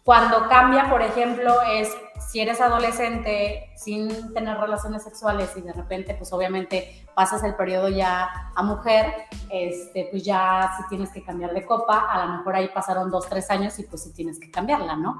Cuando 0.08 0.48
cambia, 0.48 0.88
por 0.88 1.02
ejemplo, 1.02 1.60
es 1.70 1.94
si 2.30 2.40
eres 2.40 2.62
adolescente 2.62 3.70
sin 3.76 4.32
tener 4.32 4.56
relaciones 4.56 5.02
sexuales 5.02 5.54
y 5.54 5.60
de 5.60 5.74
repente, 5.74 6.14
pues 6.14 6.32
obviamente 6.32 7.06
pasas 7.14 7.44
el 7.44 7.54
periodo 7.56 7.90
ya 7.90 8.50
a 8.56 8.62
mujer, 8.62 9.12
este, 9.50 10.08
pues 10.10 10.24
ya 10.24 10.72
si 10.78 10.88
tienes 10.88 11.10
que 11.10 11.22
cambiar 11.22 11.52
de 11.52 11.66
copa, 11.66 12.06
a 12.10 12.24
lo 12.24 12.38
mejor 12.38 12.56
ahí 12.56 12.68
pasaron 12.68 13.10
dos, 13.10 13.28
tres 13.28 13.50
años 13.50 13.78
y 13.80 13.82
pues 13.82 14.02
sí 14.02 14.14
tienes 14.14 14.40
que 14.40 14.50
cambiarla, 14.50 14.96
¿no? 14.96 15.18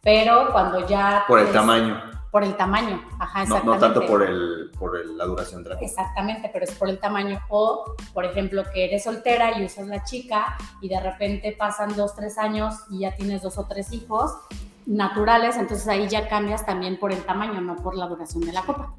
Pero 0.00 0.50
cuando 0.52 0.86
ya... 0.88 1.24
Por 1.28 1.40
el 1.40 1.52
tamaño. 1.52 2.00
Por 2.30 2.44
el 2.44 2.56
tamaño, 2.56 3.02
ajá, 3.18 3.42
exactamente. 3.42 3.66
no 3.86 3.92
tanto 3.94 4.06
por, 4.06 4.22
el, 4.22 4.70
por 4.78 4.96
el- 4.96 5.18
la 5.18 5.24
duración 5.24 5.64
de 5.64 5.70
la. 5.70 5.80
Exactamente, 5.80 6.48
pero 6.52 6.64
es 6.64 6.72
por 6.72 6.88
el 6.88 6.98
tamaño. 7.00 7.40
O, 7.48 7.96
por 8.14 8.24
ejemplo, 8.24 8.62
que 8.72 8.84
eres 8.84 9.02
soltera 9.04 9.58
y 9.58 9.64
usas 9.64 9.88
la 9.88 10.04
chica 10.04 10.56
y 10.80 10.88
de 10.88 11.00
repente 11.00 11.56
pasan 11.58 11.96
dos, 11.96 12.14
tres 12.14 12.38
años 12.38 12.74
y 12.88 13.00
ya 13.00 13.16
tienes 13.16 13.42
dos 13.42 13.58
o 13.58 13.66
tres 13.66 13.92
hijos 13.92 14.32
naturales, 14.86 15.56
entonces 15.56 15.86
ahí 15.88 16.08
ya 16.08 16.28
cambias 16.28 16.64
también 16.64 16.98
por 16.98 17.12
el 17.12 17.22
tamaño, 17.24 17.60
no 17.60 17.76
por 17.76 17.94
la 17.96 18.06
duración 18.06 18.42
de 18.44 18.52
la 18.52 18.62
copa. 18.62 18.94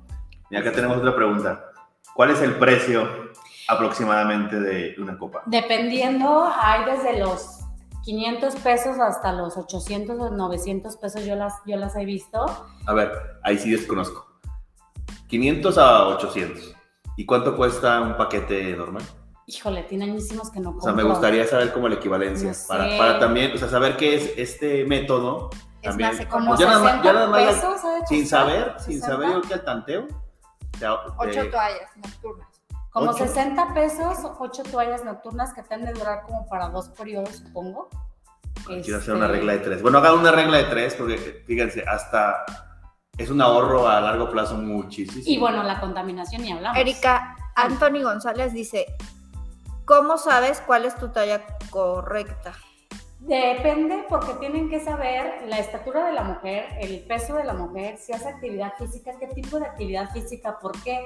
Y 0.50 0.56
acá 0.58 0.72
tenemos 0.74 0.98
otra 0.98 1.16
pregunta. 1.16 1.66
¿Cuál 2.14 2.32
es 2.32 2.42
el 2.42 2.56
precio 2.56 3.08
aproximadamente 3.68 4.60
de 4.60 4.96
una 5.00 5.18
copa? 5.18 5.44
Dependiendo, 5.46 6.52
hay 6.62 6.84
desde 6.86 7.20
los 7.20 7.61
500 8.04 8.56
pesos 8.58 8.98
hasta 9.00 9.32
los 9.34 9.58
800 9.58 10.20
o 10.20 10.30
900 10.32 10.98
pesos, 10.98 11.24
yo 11.26 11.36
las, 11.36 11.54
yo 11.66 11.78
las 11.78 11.96
he 11.96 12.06
visto. 12.06 12.46
A 12.88 12.94
ver, 12.94 13.12
ahí 13.44 13.58
sí 13.58 13.72
desconozco. 13.72 14.28
500 15.28 15.78
a 15.78 16.08
800. 16.08 16.76
¿Y 17.18 17.26
cuánto 17.26 17.56
cuesta 17.56 18.02
un 18.02 18.18
paquete 18.18 18.76
normal? 18.76 19.04
Híjole, 19.46 19.84
tiene 19.84 20.06
añísimos 20.06 20.50
que 20.50 20.60
no 20.60 20.72
O 20.72 20.82
sea, 20.82 20.92
me 20.94 21.02
compro. 21.02 21.10
gustaría 21.20 21.46
saber 21.46 21.74
como 21.74 21.88
la 21.90 21.96
equivalencia. 21.96 22.48
No 22.50 22.54
sé. 22.54 22.68
para, 22.68 22.98
para 22.98 23.20
también, 23.20 23.52
o 23.54 23.58
sea, 23.58 23.68
saber 23.68 23.98
qué 23.98 24.16
es 24.16 24.34
este 24.38 24.86
método. 24.86 25.50
Es 25.82 25.90
También, 25.90 26.16
más 26.16 26.26
Como 26.28 26.48
Pues 26.50 26.60
ya 26.60 26.68
nada 26.68 26.80
más- 26.80 26.92
60 26.94 27.04
ya 27.06 27.14
nada 27.14 27.28
más- 27.28 27.44
pesos, 27.56 27.84
¿ha 27.86 27.96
de 28.00 28.08
sin 28.08 28.28
saber, 28.28 28.74
sin 28.80 29.02
60. 29.02 29.08
saber 29.08 29.30
yo 29.34 29.42
que 29.42 29.54
al 29.54 29.64
tanteo. 29.66 30.08
o 30.74 30.78
sea, 30.78 30.94
Ocho 31.18 31.42
eh, 31.42 31.46
toallas 31.46 31.98
nocturnas. 31.98 32.48
Como 32.92 33.12
Ocho. 33.12 33.26
60 33.26 33.74
pesos, 33.74 34.18
8 34.40 34.64
toallas 34.70 35.04
nocturnas 35.06 35.54
que 35.54 35.64
te 35.64 35.74
han 35.74 35.86
de 35.86 35.94
durar 35.94 36.24
como 36.24 36.46
para 36.48 36.68
dos 36.70 36.90
periodos, 36.90 37.38
supongo. 37.38 37.90
Quiero 38.66 38.82
hacer 38.82 38.96
Este, 38.98 39.12
una 39.14 39.28
regla 39.28 39.54
de 39.54 39.60
tres. 39.60 39.82
Bueno, 39.82 39.98
hagan 40.00 40.20
una 40.20 40.32
regla 40.32 40.58
de 40.58 40.66
tres 40.66 40.96
porque, 40.96 41.44
fíjense, 41.48 41.84
hasta 41.88 42.44
es 43.18 43.30
un 43.30 43.42
ahorro 43.42 43.88
a 43.88 44.02
largo 44.02 44.30
plazo 44.30 44.56
muchísimo. 44.56 45.24
Y 45.26 45.38
bueno, 45.38 45.64
la 45.64 45.80
contaminación 45.80 46.42
ni 46.42 46.52
hablamos. 46.52 46.78
Erika 46.78 47.36
Anthony 47.56 48.04
González 48.04 48.54
dice, 48.54 48.86
¿cómo 49.86 50.18
sabes 50.18 50.62
cuál 50.62 50.86
es 50.86 50.96
tu 50.96 51.10
talla 51.10 51.42
incorrecta? 51.64 52.54
Depende 53.20 54.04
porque 54.10 54.34
tienen 54.36 54.68
que 54.68 54.80
saber 54.80 55.44
la 55.48 55.60
estatura 55.60 56.08
de 56.08 56.12
la 56.12 56.24
mujer, 56.24 56.66
el 56.80 57.02
peso 57.02 57.36
de 57.36 57.44
la 57.44 57.54
mujer, 57.54 57.98
si 58.00 58.12
hace 58.14 58.28
actividad 58.30 58.74
física, 58.80 59.12
qué 59.20 59.28
tipo 59.28 59.60
de 59.60 59.68
actividad 59.68 60.10
física, 60.10 60.58
por 60.60 60.72
qué. 60.82 61.06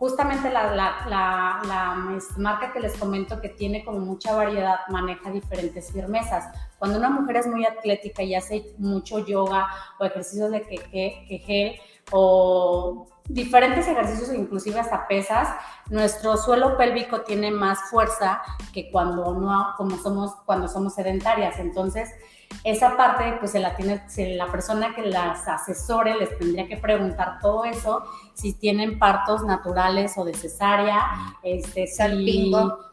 Justamente 0.00 0.50
la, 0.50 1.62
marca 2.38 2.72
que 2.72 2.80
les 2.80 2.96
comento 2.96 3.38
que 3.38 3.50
tiene 3.50 3.84
como 3.84 3.98
mucha 3.98 4.34
variedad 4.34 4.78
maneja 4.88 5.30
diferentes 5.30 5.92
firmezas. 5.92 6.46
Cuando 6.78 6.96
una 6.96 7.10
mujer 7.10 7.36
es 7.36 7.46
muy 7.46 7.66
atlética 7.66 8.22
y 8.22 8.34
hace 8.34 8.64
mucho 8.78 9.18
yoga 9.18 9.68
o 9.98 10.06
ejercicios 10.06 10.50
de 10.52 10.62
que 10.62 11.38
gel 11.44 11.80
o 12.12 13.08
diferentes 13.28 13.86
ejercicios, 13.88 14.32
inclusive 14.32 14.80
hasta 14.80 15.06
pesas, 15.06 15.50
nuestro 15.90 16.38
suelo 16.38 16.78
pélvico 16.78 17.20
tiene 17.20 17.50
más 17.50 17.90
fuerza 17.90 18.40
que 18.72 18.90
cuando 18.90 19.34
no, 19.34 19.74
como 19.76 19.98
somos, 19.98 20.34
cuando 20.46 20.66
somos 20.66 20.94
sedentarias. 20.94 21.58
Entonces, 21.58 22.08
esa 22.64 22.96
parte, 22.96 23.36
pues 23.38 23.52
se 23.52 23.60
la 23.60 23.74
tiene, 23.74 24.02
la 24.36 24.46
persona 24.46 24.94
que 24.94 25.02
las 25.02 25.48
asesore 25.48 26.14
les 26.16 26.36
tendría 26.38 26.66
que 26.68 26.76
preguntar 26.76 27.38
todo 27.40 27.64
eso, 27.64 28.04
si 28.34 28.52
tienen 28.52 28.98
partos 28.98 29.44
naturales 29.44 30.12
o 30.16 30.24
de 30.24 30.34
cesárea, 30.34 31.06
este, 31.42 31.86
salpingo. 31.86 32.90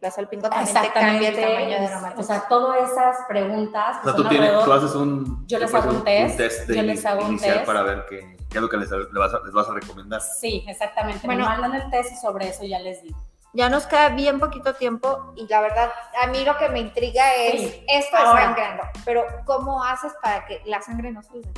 La 0.00 0.10
salpingo 0.10 0.50
también 0.50 0.82
te 0.82 0.92
cambia 0.92 1.28
el 1.30 1.34
tamaño 1.34 1.80
de 1.80 1.88
la 1.88 2.14
O 2.18 2.22
sea, 2.22 2.46
todas 2.48 2.90
esas 2.90 3.16
preguntas. 3.26 3.98
O 4.02 4.04
sea, 4.04 4.14
tú, 4.14 4.28
tienes, 4.28 4.64
tú 4.64 4.72
haces 4.72 4.94
un. 4.94 5.46
Yo 5.46 5.58
les 5.58 5.74
hago 5.74 5.90
un 5.90 6.04
test. 6.04 6.68
yo 6.68 6.82
les 6.82 7.06
hago 7.06 7.24
un 7.24 7.38
test. 7.38 7.64
Para 7.64 7.82
ver 7.82 8.04
qué 8.08 8.34
qué 8.54 8.58
es 8.58 8.62
lo 8.62 8.68
que 8.68 8.76
les, 8.76 8.88
vas, 8.88 9.34
a, 9.34 9.40
les, 9.44 9.52
vas, 9.52 9.68
a, 9.68 9.74
recomendar. 9.74 10.20
Sí, 10.20 10.64
exactamente. 10.68 11.26
Bueno, 11.26 11.42
Me 11.42 11.58
mandan 11.58 11.74
el 11.74 11.90
test 11.90 12.12
y 12.12 12.16
sobre 12.16 12.48
eso 12.48 12.64
ya 12.64 12.78
les 12.78 13.02
digo. 13.02 13.18
Ya 13.54 13.68
nos 13.68 13.86
queda 13.86 14.08
bien 14.08 14.40
poquito 14.40 14.74
tiempo 14.74 15.32
y 15.36 15.46
la 15.46 15.60
verdad, 15.60 15.92
a 16.20 16.26
mí 16.26 16.44
lo 16.44 16.58
que 16.58 16.68
me 16.68 16.80
intriga 16.80 17.32
es 17.34 17.80
esto 17.86 18.16
es 18.16 18.22
sangrando, 18.24 18.82
pero 19.04 19.24
¿cómo 19.44 19.82
haces 19.84 20.12
para 20.20 20.44
que 20.44 20.60
la 20.66 20.82
sangre 20.82 21.12
no 21.12 21.22
cuerpo? 21.22 21.52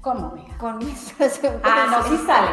¿Cómo, 0.00 0.34
Con 0.58 0.78
Ah, 1.64 1.86
no, 1.90 2.02
sí 2.04 2.16
sale. 2.24 2.48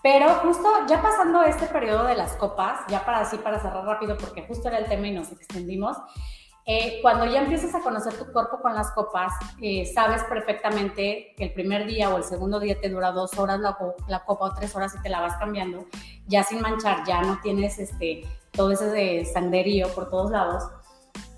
Pero 0.00 0.28
justo 0.34 0.68
ya 0.86 1.02
pasando 1.02 1.42
este 1.42 1.66
periodo 1.66 2.04
de 2.04 2.14
las 2.14 2.34
copas, 2.34 2.80
ya 2.88 3.04
para 3.04 3.20
así, 3.20 3.38
para 3.38 3.58
cerrar 3.58 3.84
rápido, 3.84 4.16
porque 4.16 4.46
justo 4.46 4.68
era 4.68 4.78
el 4.78 4.86
tema 4.86 5.08
y 5.08 5.12
nos 5.12 5.32
extendimos, 5.32 5.96
eh, 6.66 7.00
cuando 7.02 7.26
ya 7.26 7.42
empiezas 7.42 7.74
a 7.74 7.80
conocer 7.80 8.14
tu 8.14 8.32
cuerpo 8.32 8.58
con 8.60 8.74
las 8.74 8.90
copas, 8.92 9.34
eh, 9.60 9.84
sabes 9.94 10.22
perfectamente 10.24 11.34
que 11.36 11.44
el 11.44 11.52
primer 11.52 11.86
día 11.86 12.08
o 12.08 12.16
el 12.16 12.24
segundo 12.24 12.58
día 12.58 12.80
te 12.80 12.88
dura 12.88 13.12
dos 13.12 13.38
horas 13.38 13.60
la, 13.60 14.24
copa 14.24 14.44
o 14.46 14.54
tres 14.54 14.74
horas 14.74 14.94
y 14.98 15.02
te 15.02 15.10
la 15.10 15.20
vas 15.20 15.36
cambiando, 15.36 15.84
ya 16.26 16.42
sin 16.42 16.62
manchar, 16.62 17.04
ya 17.06 17.20
no 17.20 17.38
tienes 17.42 17.78
este, 17.78 18.22
todo 18.52 18.72
ese 18.72 18.86
de 18.86 19.26
sanderío 19.26 19.88
por 19.88 20.08
todos 20.08 20.30
lados. 20.30 20.64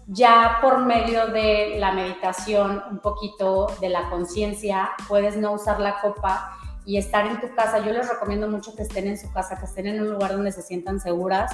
Ya 0.09 0.59
por 0.62 0.79
medio 0.79 1.27
de 1.27 1.75
la 1.81 1.91
meditación, 1.91 2.81
un 2.89 3.01
poquito 3.01 3.67
de 3.81 3.89
la 3.89 4.09
conciencia, 4.09 4.91
puedes 5.09 5.37
no 5.37 5.51
usar 5.51 5.81
la 5.81 6.01
copa 6.01 6.57
y 6.85 6.99
estar 6.99 7.27
en 7.27 7.41
tu 7.41 7.53
casa. 7.57 7.81
Yo 7.81 7.93
les 7.93 8.09
recomiendo 8.09 8.49
mucho 8.49 8.77
que 8.77 8.83
estén 8.83 9.09
en 9.09 9.19
su 9.19 9.33
casa, 9.33 9.59
que 9.59 9.65
estén 9.65 9.89
en 9.89 10.01
un 10.01 10.12
lugar 10.12 10.31
donde 10.31 10.53
se 10.53 10.62
sientan 10.62 11.01
seguras, 11.01 11.51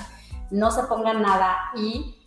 no 0.50 0.70
se 0.70 0.82
pongan 0.82 1.22
nada 1.22 1.56
y 1.74 2.21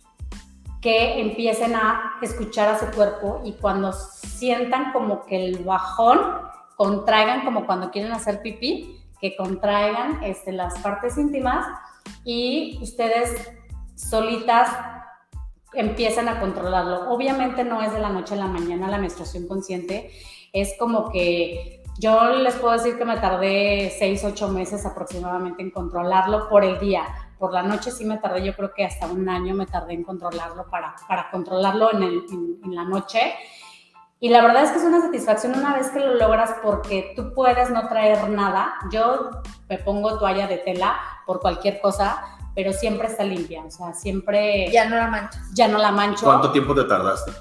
que 0.86 1.20
empiecen 1.20 1.74
a 1.74 2.12
escuchar 2.22 2.68
a 2.68 2.78
su 2.78 2.86
cuerpo 2.94 3.40
y 3.44 3.54
cuando 3.54 3.92
sientan 3.92 4.92
como 4.92 5.26
que 5.26 5.44
el 5.44 5.64
bajón, 5.64 6.20
contraigan 6.76 7.44
como 7.44 7.66
cuando 7.66 7.90
quieren 7.90 8.12
hacer 8.12 8.40
pipí, 8.40 9.02
que 9.20 9.34
contraigan 9.34 10.22
este, 10.22 10.52
las 10.52 10.78
partes 10.78 11.18
íntimas 11.18 11.66
y 12.24 12.78
ustedes 12.80 13.50
solitas 13.96 14.70
empiezan 15.72 16.28
a 16.28 16.38
controlarlo. 16.38 17.10
Obviamente 17.10 17.64
no 17.64 17.82
es 17.82 17.92
de 17.92 17.98
la 17.98 18.10
noche 18.10 18.34
a 18.34 18.36
la 18.36 18.46
mañana 18.46 18.88
la 18.88 18.98
menstruación 18.98 19.48
consciente, 19.48 20.12
es 20.52 20.76
como 20.78 21.10
que 21.10 21.82
yo 21.98 22.30
les 22.30 22.54
puedo 22.54 22.74
decir 22.74 22.96
que 22.96 23.04
me 23.04 23.16
tardé 23.16 23.92
6, 23.98 24.22
8 24.24 24.48
meses 24.50 24.86
aproximadamente 24.86 25.64
en 25.64 25.72
controlarlo 25.72 26.48
por 26.48 26.62
el 26.62 26.78
día 26.78 27.25
por 27.38 27.52
la 27.52 27.62
noche 27.62 27.90
sí 27.90 28.04
me 28.04 28.18
tardé, 28.18 28.44
yo 28.44 28.54
creo 28.54 28.72
que 28.72 28.84
hasta 28.84 29.06
un 29.06 29.28
año 29.28 29.54
me 29.54 29.66
tardé 29.66 29.94
en 29.94 30.04
controlarlo 30.04 30.68
para, 30.70 30.94
para 31.06 31.30
controlarlo 31.30 31.92
en, 31.92 32.02
el, 32.02 32.22
en, 32.62 32.74
la 32.74 32.84
noche. 32.84 33.34
Y 34.18 34.30
la 34.30 34.40
verdad 34.40 34.64
es 34.64 34.70
que 34.70 34.78
es 34.78 34.84
una 34.84 35.02
satisfacción 35.02 35.58
una 35.58 35.74
vez 35.74 35.90
que 35.90 36.00
lo 36.00 36.14
logras 36.14 36.54
porque 36.62 37.12
tú 37.14 37.34
puedes 37.34 37.70
no 37.70 37.86
traer 37.88 38.30
nada. 38.30 38.74
Yo 38.90 39.30
me 39.68 39.78
pongo 39.78 40.18
toalla 40.18 40.46
de 40.46 40.58
tela 40.58 40.96
por 41.26 41.40
cualquier 41.40 41.80
cosa, 41.80 42.22
pero 42.54 42.72
siempre 42.72 43.08
está 43.08 43.24
limpia, 43.24 43.64
o 43.64 43.70
sea, 43.70 43.92
siempre... 43.92 44.70
Ya 44.72 44.88
no 44.88 44.96
la 44.96 45.08
mancho. 45.08 45.38
Ya 45.52 45.68
no 45.68 45.76
la 45.76 45.92
mancho. 45.92 46.24
¿Cuánto 46.24 46.50
tiempo 46.50 46.74
te 46.74 46.84
tardaste? 46.84 47.32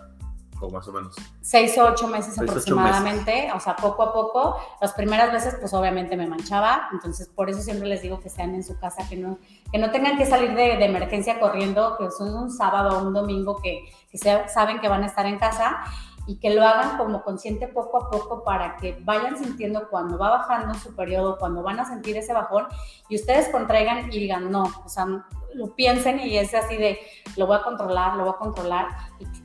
Más 0.70 0.88
o 0.88 0.92
menos. 0.92 1.16
Seis 1.42 1.78
o 1.78 1.86
ocho 1.86 2.08
meses 2.08 2.38
aproximadamente, 2.38 3.52
o 3.54 3.60
sea, 3.60 3.76
poco 3.76 4.04
a 4.04 4.14
poco. 4.14 4.58
Las 4.82 4.94
primeras 4.94 5.32
veces, 5.32 5.56
pues 5.60 5.74
obviamente 5.74 6.16
me 6.18 6.28
manchaba, 6.28 6.90
entonces 6.92 7.28
por 7.28 7.50
eso 7.50 7.62
siempre 7.62 7.88
les 7.88 8.02
digo 8.02 8.20
que 8.20 8.30
sean 8.30 8.56
en 8.56 8.64
su 8.64 8.78
casa, 8.80 9.08
que 9.08 9.16
no, 9.16 9.38
que 9.72 9.78
no 9.78 9.92
tengan 9.92 10.18
que 10.18 10.26
salir 10.26 10.56
de, 10.56 10.78
de 10.78 10.86
emergencia 10.86 11.40
corriendo, 11.40 11.98
que 11.98 12.12
son 12.12 12.34
un 12.36 12.52
sábado 12.52 12.98
o 12.98 13.08
un 13.08 13.14
domingo 13.14 13.62
que, 13.62 13.86
que 14.12 14.18
saben 14.18 14.80
que 14.80 14.88
van 14.88 15.04
a 15.04 15.08
estar 15.08 15.26
en 15.26 15.38
casa 15.38 15.84
y 16.28 16.38
que 16.38 16.54
lo 16.54 16.66
hagan 16.66 16.98
como 16.98 17.24
consciente 17.24 17.68
poco 17.68 17.98
a 17.98 18.10
poco 18.10 18.44
para 18.44 18.78
que 18.78 18.98
vayan 19.02 19.38
sintiendo 19.38 19.88
cuando 19.90 20.18
va 20.18 20.32
bajando 20.32 20.74
su 20.74 20.96
periodo, 20.96 21.38
cuando 21.38 21.62
van 21.62 21.80
a 21.80 21.86
sentir 21.86 22.18
ese 22.18 22.34
bajón 22.34 22.66
y 23.10 23.16
ustedes 23.16 23.50
contraigan 23.50 24.12
y 24.12 24.20
digan 24.20 24.52
no, 24.52 24.64
o 24.84 24.90
sea, 24.90 25.06
lo 25.54 25.76
piensen 25.76 26.20
y 26.20 26.38
es 26.38 26.54
así 26.54 26.78
de 26.78 27.00
lo 27.38 27.48
voy 27.48 27.58
a 27.58 27.64
controlar, 27.64 28.16
lo 28.16 28.24
voy 28.24 28.34
a 28.34 28.38
controlar 28.38 28.88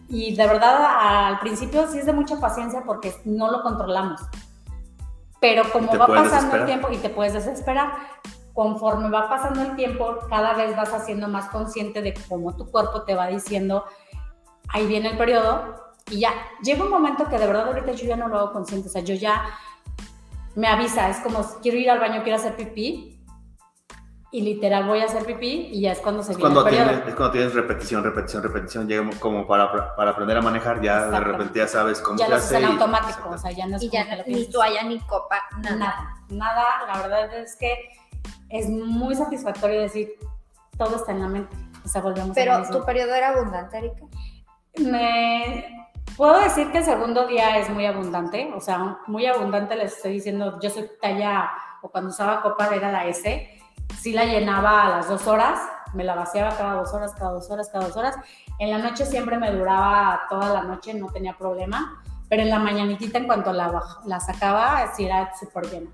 y, 0.08 0.34
de 0.34 0.46
verdad 0.46 1.26
al 1.28 1.38
principio 1.40 1.86
sí 1.86 1.98
es 1.98 2.06
de 2.06 2.12
mucha 2.12 2.40
paciencia 2.40 2.82
porque 2.84 3.14
no 3.24 3.50
lo 3.50 3.62
controlamos, 3.62 4.20
pero 5.40 5.70
como 5.70 5.96
va 5.96 6.06
pasando 6.06 6.56
el 6.56 6.66
tiempo 6.66 6.88
y 6.90 6.96
te 6.96 7.10
puedes 7.10 7.34
desesperar, 7.34 7.92
conforme 8.54 9.10
va 9.10 9.28
pasando 9.28 9.62
el 9.62 9.76
tiempo, 9.76 10.18
cada 10.28 10.54
vez 10.54 10.76
vas 10.76 10.92
haciendo 10.92 11.28
más 11.28 11.48
consciente 11.50 12.02
de 12.02 12.14
cómo 12.28 12.56
tu 12.56 12.70
cuerpo 12.70 13.02
te 13.02 13.14
va 13.14 13.28
diciendo, 13.28 13.84
ahí 14.68 14.86
viene 14.86 15.10
el 15.10 15.16
periodo, 15.16 15.89
y 16.10 16.20
ya, 16.20 16.32
llega 16.62 16.84
un 16.84 16.90
momento 16.90 17.28
que 17.28 17.38
de 17.38 17.46
verdad 17.46 17.68
ahorita 17.68 17.92
yo 17.92 18.06
ya 18.06 18.16
no 18.16 18.28
lo 18.28 18.38
hago 18.38 18.52
consciente, 18.52 18.88
o 18.88 18.90
sea, 18.90 19.02
yo 19.02 19.14
ya 19.14 19.44
me 20.54 20.66
avisa, 20.66 21.08
es 21.08 21.18
como 21.18 21.44
quiero 21.62 21.78
ir 21.78 21.90
al 21.90 22.00
baño, 22.00 22.22
quiero 22.22 22.38
hacer 22.38 22.56
pipí, 22.56 23.20
y 24.32 24.42
literal 24.42 24.86
voy 24.86 25.00
a 25.00 25.06
hacer 25.06 25.24
pipí 25.24 25.70
y 25.72 25.80
ya 25.82 25.92
es 25.92 25.98
cuando 25.98 26.22
se 26.22 26.32
es 26.32 26.38
cuando 26.38 26.64
tienes, 26.64 26.98
Es 27.06 27.14
cuando 27.14 27.32
tienes 27.32 27.54
repetición, 27.54 28.04
repetición, 28.04 28.42
repetición, 28.42 28.88
llega 28.88 29.08
como 29.18 29.46
para, 29.46 29.96
para 29.96 30.12
aprender 30.12 30.36
a 30.36 30.42
manejar, 30.42 30.80
ya 30.80 31.06
de 31.06 31.20
repente 31.20 31.58
ya 31.58 31.66
sabes 31.66 32.00
cómo 32.00 32.18
ya 32.18 32.26
se 32.26 32.34
hace. 32.34 32.54
Ya 32.54 32.60
lo 32.60 32.66
en 32.66 32.72
automático, 32.72 33.28
o 33.28 33.38
sea, 33.38 33.50
ya 33.50 33.66
no 33.66 33.76
es 33.76 33.82
y 33.82 33.90
ya 33.90 34.06
ni 34.26 34.46
toalla, 34.46 34.84
ni 34.84 35.00
copa, 35.00 35.42
nada. 35.62 35.76
nada. 35.76 36.16
Nada, 36.28 36.64
la 36.86 37.02
verdad 37.02 37.38
es 37.38 37.56
que 37.56 37.76
es 38.48 38.68
muy 38.68 39.16
satisfactorio 39.16 39.80
decir, 39.80 40.12
todo 40.78 40.96
está 40.96 41.10
en 41.10 41.22
la 41.22 41.28
mente, 41.28 41.56
o 41.84 41.88
sea, 41.88 42.00
volvemos 42.00 42.34
Pero, 42.34 42.62
¿tu 42.70 42.84
periodo 42.84 43.14
era 43.14 43.30
abundante, 43.30 43.78
Erika? 43.78 44.04
Me 44.78 45.89
Puedo 46.20 46.38
decir 46.38 46.70
que 46.70 46.76
el 46.76 46.84
segundo 46.84 47.26
día 47.26 47.56
es 47.56 47.70
muy 47.70 47.86
abundante, 47.86 48.52
o 48.54 48.60
sea, 48.60 48.98
muy 49.06 49.24
abundante 49.24 49.74
les 49.74 49.96
estoy 49.96 50.12
diciendo, 50.12 50.60
yo 50.60 50.68
soy 50.68 50.86
talla, 51.00 51.50
o 51.80 51.88
cuando 51.88 52.10
usaba 52.10 52.42
copa 52.42 52.68
era 52.74 52.92
la 52.92 53.06
S, 53.06 53.48
sí 53.98 54.12
la 54.12 54.26
llenaba 54.26 54.82
a 54.82 54.90
las 54.90 55.08
dos 55.08 55.26
horas, 55.26 55.58
me 55.94 56.04
la 56.04 56.14
vaciaba 56.14 56.54
cada 56.54 56.74
dos 56.74 56.92
horas, 56.92 57.14
cada 57.14 57.30
dos 57.30 57.50
horas, 57.50 57.70
cada 57.72 57.86
dos 57.86 57.96
horas. 57.96 58.16
En 58.58 58.70
la 58.70 58.76
noche 58.76 59.06
siempre 59.06 59.38
me 59.38 59.50
duraba 59.50 60.26
toda 60.28 60.52
la 60.52 60.62
noche, 60.62 60.92
no 60.92 61.06
tenía 61.06 61.38
problema, 61.38 62.02
pero 62.28 62.42
en 62.42 62.50
la 62.50 62.58
mañanitita 62.58 63.16
en 63.16 63.26
cuanto 63.26 63.54
la, 63.54 63.82
la 64.04 64.20
sacaba, 64.20 64.92
sí 64.94 65.06
era 65.06 65.32
súper 65.34 65.70
llena. 65.70 65.90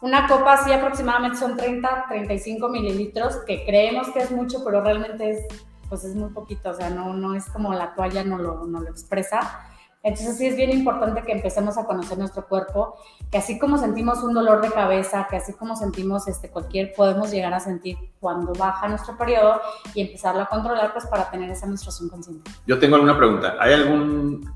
Una 0.00 0.26
copa 0.26 0.54
así 0.54 0.72
aproximadamente 0.72 1.38
son 1.38 1.56
30, 1.56 2.06
35 2.08 2.68
mililitros, 2.70 3.36
que 3.46 3.64
creemos 3.64 4.08
que 4.08 4.18
es 4.18 4.32
mucho, 4.32 4.64
pero 4.64 4.80
realmente 4.80 5.30
es 5.30 5.46
pues 5.94 6.06
es 6.06 6.16
muy 6.16 6.30
poquito, 6.30 6.70
o 6.70 6.74
sea, 6.74 6.90
no, 6.90 7.12
no 7.14 7.36
es 7.36 7.46
como 7.46 7.72
la 7.72 7.94
toalla 7.94 8.24
no 8.24 8.36
lo, 8.36 8.66
no 8.66 8.80
lo 8.80 8.90
expresa. 8.90 9.70
Entonces 10.02 10.36
sí 10.36 10.46
es 10.46 10.56
bien 10.56 10.70
importante 10.72 11.22
que 11.22 11.30
empecemos 11.30 11.78
a 11.78 11.84
conocer 11.84 12.18
nuestro 12.18 12.46
cuerpo, 12.48 12.96
que 13.30 13.38
así 13.38 13.60
como 13.60 13.78
sentimos 13.78 14.24
un 14.24 14.34
dolor 14.34 14.60
de 14.60 14.70
cabeza, 14.70 15.28
que 15.30 15.36
así 15.36 15.52
como 15.52 15.76
sentimos 15.76 16.26
este, 16.26 16.50
cualquier, 16.50 16.92
podemos 16.94 17.30
llegar 17.30 17.54
a 17.54 17.60
sentir 17.60 17.96
cuando 18.18 18.52
baja 18.52 18.88
nuestro 18.88 19.16
periodo 19.16 19.60
y 19.94 20.02
empezarlo 20.02 20.42
a 20.42 20.46
controlar 20.46 20.92
pues 20.92 21.06
para 21.06 21.30
tener 21.30 21.48
esa 21.48 21.66
menstruación 21.66 22.08
consciente. 22.08 22.50
Yo 22.66 22.78
tengo 22.80 22.96
alguna 22.96 23.16
pregunta. 23.16 23.54
¿Hay 23.60 23.72
algún, 23.72 24.52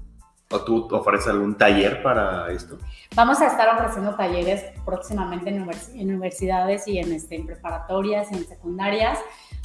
o 0.50 0.60
tú 0.60 0.88
ofreces 0.90 1.28
algún 1.28 1.56
taller 1.56 2.02
para 2.02 2.50
esto? 2.50 2.76
Vamos 3.14 3.40
a 3.40 3.46
estar 3.46 3.74
ofreciendo 3.74 4.16
talleres 4.16 4.64
próximamente 4.84 5.50
en, 5.50 5.62
universidades 6.10 6.86
y 6.88 6.98
en, 6.98 7.12
este, 7.12 7.36
en 7.36 7.46
preparatorias 7.46 8.30
y 8.32 8.34
en 8.34 8.46
secundarias 8.46 9.18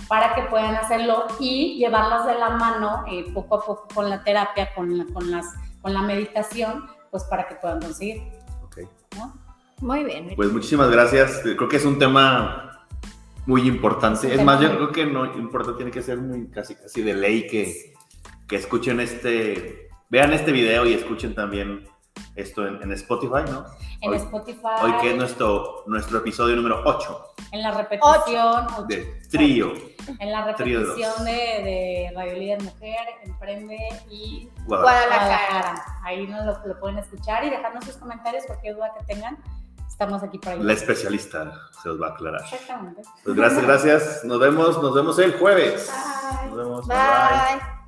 para 0.08 0.36
que 0.36 0.44
puedan 0.44 0.76
hacerlo 0.76 1.28
y 1.40 1.78
llevarlas 1.78 2.26
de 2.26 2.36
la 2.36 2.52
mano 2.52 3.06
eh, 3.10 3.26
poco 3.34 3.56
a 3.56 3.66
poco 3.66 3.88
con 3.94 4.10
la 4.10 4.24
terapia, 4.24 4.74
con 4.74 4.98
la, 4.98 5.06
con, 5.14 5.32
las, 5.32 5.46
con 5.82 5.94
la 5.94 6.02
meditación, 6.02 6.86
pues 7.12 7.24
para 7.24 7.48
que 7.48 7.56
puedan 7.56 7.82
conseguir. 7.82 8.22
Ok. 8.64 8.80
Muy 9.80 10.04
bien. 10.04 10.34
Pues 10.36 10.52
muchísimas 10.52 10.90
gracias. 10.90 11.42
Creo 11.44 11.68
que 11.68 11.78
es 11.78 11.86
un 11.86 12.00
tema 12.00 12.86
muy 13.46 13.68
importante. 13.68 14.28
Sí, 14.28 14.32
Es 14.32 14.44
más, 14.44 14.60
yo 14.62 14.70
creo 14.76 14.92
que 14.92 15.06
no 15.06 15.26
importante 15.26 15.78
tiene 15.78 15.92
que 15.92 16.02
ser 16.02 16.18
muy 16.20 16.48
casi 16.48 16.76
casi 16.76 17.02
de 17.02 17.14
ley 17.14 17.48
que, 17.48 17.94
que 18.48 18.56
escuchen 18.56 19.00
este, 19.00 19.90
vean 20.10 20.34
este 20.34 20.52
video 20.52 20.86
y 20.86 20.94
escuchen 20.94 21.36
también 21.36 21.86
esto 22.36 22.66
en, 22.68 22.82
en 22.82 22.92
Spotify, 22.94 23.44
¿no? 23.52 23.66
En 24.02 24.12
Hoy- 24.12 24.18
Spotify, 24.18 24.68
Hoy 24.82 24.94
que 25.02 25.12
es 25.12 25.18
nuestro, 25.18 25.84
nuestro 25.88 26.18
episodio 26.20 26.56
número 26.56 26.82
8 26.86 27.34
en 27.52 27.62
la 27.62 27.72
repetición, 27.72 28.88
de 28.88 29.22
Trío 29.30 29.74
en 30.20 30.32
la 30.32 30.44
repetición 30.46 31.24
de, 31.26 31.32
de 31.32 32.12
Radio 32.16 32.34
Líder 32.34 32.64
Mujer, 32.64 32.98
Emprende 33.24 33.78
y 34.10 34.50
Guadalajara. 34.66 35.16
Guadalajara. 35.16 35.86
Ahí 36.04 36.28
nos 36.28 36.46
lo, 36.46 36.68
lo 36.68 36.80
pueden 36.80 36.98
escuchar 36.98 37.44
y 37.46 37.50
dejarnos 37.52 37.86
sus 37.86 37.98
comentarios, 37.98 38.44
cualquier 38.46 38.76
duda 38.76 38.92
que 39.00 39.06
tengan. 39.14 39.38
Estamos 39.88 40.24
aquí 40.24 40.40
para 40.40 40.56
La 40.56 40.62
ayudar. 40.62 40.76
especialista 40.78 41.54
se 41.84 41.90
os 41.90 42.02
va 42.02 42.08
a 42.08 42.10
aclarar. 42.12 42.42
Exactamente. 42.42 43.04
Pues 43.24 43.36
gracias, 43.36 43.64
gracias. 43.64 44.24
Nos 44.26 44.40
vemos, 44.40 44.82
nos 44.82 44.94
vemos 44.94 45.20
el 45.20 45.38
jueves. 45.38 45.90
Bye. 46.42 46.48
Nos 46.50 46.58
vemos. 46.58 46.88
Bye. 46.88 47.83